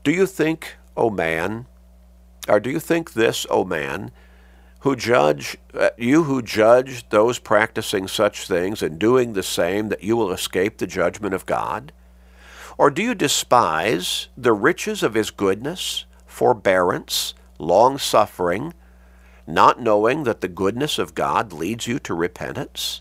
Do 0.02 0.10
you 0.10 0.26
think, 0.26 0.76
O 0.96 1.10
man, 1.10 1.66
or 2.48 2.60
do 2.60 2.70
you 2.70 2.80
think 2.80 3.12
this, 3.12 3.46
O 3.50 3.64
man, 3.64 4.12
who 4.80 4.94
judge, 4.94 5.56
uh, 5.74 5.90
you 5.98 6.24
who 6.24 6.40
judge 6.40 7.08
those 7.08 7.40
practicing 7.40 8.06
such 8.06 8.46
things 8.46 8.82
and 8.82 8.98
doing 8.98 9.32
the 9.32 9.42
same, 9.42 9.88
that 9.88 10.04
you 10.04 10.16
will 10.16 10.30
escape 10.30 10.78
the 10.78 10.86
judgment 10.86 11.34
of 11.34 11.44
God? 11.44 11.92
Or 12.78 12.90
do 12.90 13.02
you 13.02 13.14
despise 13.14 14.28
the 14.36 14.52
riches 14.52 15.02
of 15.02 15.14
his 15.14 15.30
goodness, 15.30 16.04
forbearance, 16.26 17.34
long 17.58 17.98
suffering, 17.98 18.74
not 19.46 19.80
knowing 19.80 20.24
that 20.24 20.40
the 20.40 20.48
goodness 20.48 20.98
of 20.98 21.14
God 21.14 21.52
leads 21.52 21.88
you 21.88 21.98
to 22.00 22.14
repentance? 22.14 23.00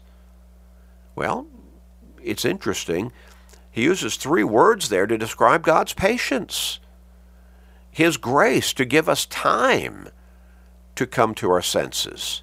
Well, 1.13 1.45
it's 2.23 2.45
interesting. 2.45 3.11
He 3.75 3.83
uses 3.83 4.15
three 4.15 4.45
words 4.45 4.87
there 4.87 5.05
to 5.05 5.17
describe 5.17 5.61
God's 5.61 5.91
patience. 5.91 6.79
His 7.91 8.15
grace 8.15 8.71
to 8.71 8.85
give 8.85 9.09
us 9.09 9.25
time 9.25 10.07
to 10.95 11.05
come 11.05 11.35
to 11.35 11.51
our 11.51 11.61
senses 11.61 12.41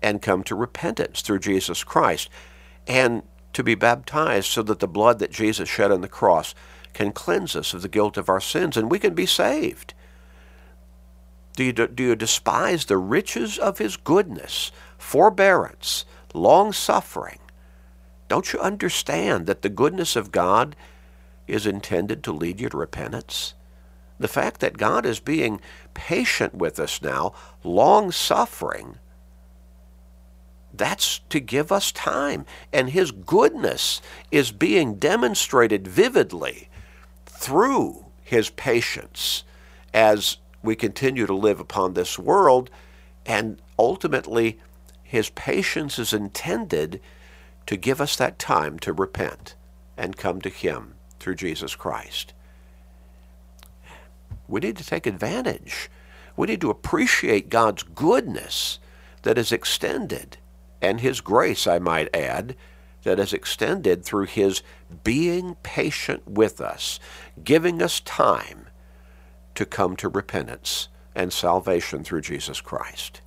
and 0.00 0.22
come 0.22 0.42
to 0.44 0.54
repentance 0.54 1.20
through 1.20 1.40
Jesus 1.40 1.84
Christ 1.84 2.30
and 2.86 3.24
to 3.52 3.62
be 3.62 3.74
baptized 3.74 4.46
so 4.46 4.62
that 4.62 4.78
the 4.78 4.88
blood 4.88 5.18
that 5.18 5.30
Jesus 5.30 5.68
shed 5.68 5.92
on 5.92 6.00
the 6.00 6.08
cross 6.08 6.54
can 6.94 7.12
cleanse 7.12 7.54
us 7.54 7.74
of 7.74 7.82
the 7.82 7.86
guilt 7.86 8.16
of 8.16 8.30
our 8.30 8.40
sins 8.40 8.78
and 8.78 8.90
we 8.90 8.98
can 8.98 9.12
be 9.12 9.26
saved. 9.26 9.92
Do 11.56 11.64
you, 11.64 11.74
do 11.74 12.02
you 12.02 12.16
despise 12.16 12.86
the 12.86 12.96
riches 12.96 13.58
of 13.58 13.76
his 13.76 13.98
goodness, 13.98 14.72
forbearance, 14.96 16.06
long 16.32 16.72
suffering? 16.72 17.38
Don't 18.28 18.52
you 18.52 18.60
understand 18.60 19.46
that 19.46 19.62
the 19.62 19.68
goodness 19.68 20.16
of 20.16 20.32
God 20.32 20.76
is 21.46 21.66
intended 21.66 22.22
to 22.24 22.32
lead 22.32 22.60
you 22.60 22.68
to 22.68 22.76
repentance? 22.76 23.54
The 24.18 24.28
fact 24.28 24.60
that 24.60 24.78
God 24.78 25.04
is 25.04 25.20
being 25.20 25.60
patient 25.92 26.54
with 26.54 26.78
us 26.78 27.02
now, 27.02 27.34
long 27.62 28.10
suffering, 28.12 28.98
that's 30.72 31.20
to 31.28 31.40
give 31.40 31.70
us 31.70 31.92
time. 31.92 32.46
And 32.72 32.90
His 32.90 33.10
goodness 33.10 34.00
is 34.30 34.52
being 34.52 34.96
demonstrated 34.96 35.86
vividly 35.86 36.68
through 37.26 38.06
His 38.22 38.50
patience 38.50 39.44
as 39.92 40.38
we 40.62 40.74
continue 40.74 41.26
to 41.26 41.34
live 41.34 41.60
upon 41.60 41.94
this 41.94 42.18
world. 42.18 42.70
And 43.26 43.60
ultimately, 43.78 44.58
His 45.02 45.30
patience 45.30 45.98
is 45.98 46.12
intended 46.12 47.00
to 47.66 47.76
give 47.76 48.00
us 48.00 48.16
that 48.16 48.38
time 48.38 48.78
to 48.80 48.92
repent 48.92 49.54
and 49.96 50.16
come 50.16 50.40
to 50.40 50.48
Him 50.48 50.94
through 51.18 51.36
Jesus 51.36 51.74
Christ. 51.74 52.34
We 54.48 54.60
need 54.60 54.76
to 54.76 54.86
take 54.86 55.06
advantage. 55.06 55.90
We 56.36 56.48
need 56.48 56.60
to 56.60 56.70
appreciate 56.70 57.48
God's 57.48 57.82
goodness 57.82 58.78
that 59.22 59.38
is 59.38 59.52
extended, 59.52 60.36
and 60.82 61.00
His 61.00 61.20
grace, 61.20 61.66
I 61.66 61.78
might 61.78 62.14
add, 62.14 62.56
that 63.04 63.18
is 63.18 63.32
extended 63.32 64.04
through 64.04 64.26
His 64.26 64.62
being 65.02 65.56
patient 65.62 66.26
with 66.28 66.60
us, 66.60 66.98
giving 67.42 67.80
us 67.80 68.00
time 68.00 68.66
to 69.54 69.64
come 69.64 69.96
to 69.96 70.08
repentance 70.08 70.88
and 71.14 71.32
salvation 71.32 72.02
through 72.02 72.22
Jesus 72.22 72.60
Christ. 72.60 73.20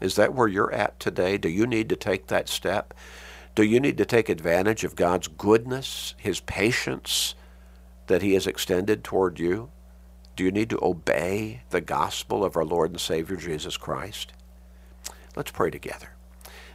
Is 0.00 0.16
that 0.16 0.34
where 0.34 0.48
you're 0.48 0.72
at 0.72 1.00
today? 1.00 1.36
Do 1.38 1.48
you 1.48 1.66
need 1.66 1.88
to 1.88 1.96
take 1.96 2.28
that 2.28 2.48
step? 2.48 2.94
Do 3.56 3.62
you 3.62 3.80
need 3.80 3.96
to 3.96 4.04
take 4.04 4.28
advantage 4.28 4.84
of 4.84 4.96
God's 4.96 5.28
goodness, 5.28 6.14
His 6.18 6.40
patience 6.40 7.34
that 8.06 8.20
He 8.20 8.34
has 8.34 8.46
extended 8.46 9.02
toward 9.02 9.40
you? 9.40 9.70
Do 10.36 10.44
you 10.44 10.50
need 10.50 10.68
to 10.68 10.84
obey 10.84 11.62
the 11.70 11.80
gospel 11.80 12.44
of 12.44 12.54
our 12.54 12.66
Lord 12.66 12.90
and 12.90 13.00
Savior 13.00 13.36
Jesus 13.36 13.78
Christ? 13.78 14.34
Let's 15.34 15.50
pray 15.50 15.70
together. 15.70 16.10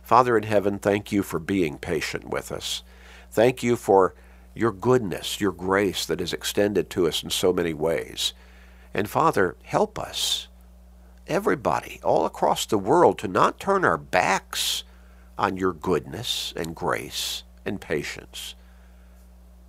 Father 0.02 0.36
in 0.36 0.41
heaven, 0.41 0.80
thank 0.80 1.12
you 1.12 1.22
for 1.22 1.38
being 1.38 1.78
patient 1.78 2.28
with 2.28 2.52
us. 2.52 2.82
Thank 3.30 3.62
you 3.62 3.76
for 3.76 4.15
your 4.56 4.72
goodness, 4.72 5.39
your 5.39 5.52
grace 5.52 6.08
that 6.08 6.20
is 6.20 6.34
extended 6.34 6.89
to 6.89 7.08
us 7.08 7.22
in 7.22 7.30
so 7.30 7.54
many 7.54 7.76
ways. 7.76 8.34
And 8.91 9.08
Father, 9.08 9.56
help 9.62 10.00
us, 10.00 10.48
everybody, 11.28 12.00
all 12.04 12.26
across 12.26 12.65
the 12.65 12.80
world, 12.80 13.20
to 13.20 13.28
not 13.28 13.60
turn 13.60 13.86
our 13.86 14.00
backs 14.00 14.84
on 15.41 15.58
your 15.58 15.73
goodness 15.73 16.54
and 16.56 16.75
grace 16.75 17.41
and 17.65 17.82
patience, 17.82 18.54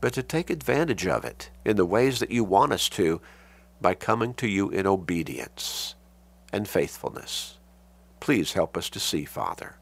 but 0.02 0.12
to 0.12 0.22
take 0.22 0.50
advantage 0.50 1.06
of 1.06 1.24
it 1.24 1.48
in 1.64 1.76
the 1.76 1.86
ways 1.86 2.20
that 2.20 2.30
you 2.30 2.44
want 2.44 2.72
us 2.72 2.90
to 2.90 3.22
by 3.80 3.94
coming 3.94 4.34
to 4.34 4.46
you 4.46 4.68
in 4.68 4.86
obedience 4.86 5.94
and 6.52 6.68
faithfulness. 6.68 7.56
Please 8.20 8.52
help 8.52 8.76
us 8.76 8.90
to 8.90 9.00
see, 9.00 9.24
Father. 9.24 9.76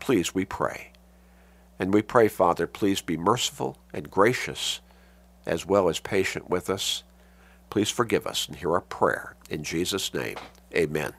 Please, 0.00 0.34
we 0.34 0.46
pray. 0.46 0.92
And 1.78 1.92
we 1.92 2.00
pray, 2.00 2.28
Father, 2.28 2.66
please 2.66 3.02
be 3.02 3.18
merciful 3.18 3.76
and 3.92 4.10
gracious 4.10 4.80
as 5.44 5.66
well 5.66 5.90
as 5.90 6.00
patient 6.00 6.48
with 6.48 6.70
us. 6.70 7.02
Please 7.68 7.90
forgive 7.90 8.26
us 8.26 8.48
and 8.48 8.56
hear 8.56 8.72
our 8.72 8.80
prayer. 8.80 9.36
In 9.50 9.62
Jesus' 9.62 10.14
name, 10.14 10.36
amen. 10.74 11.12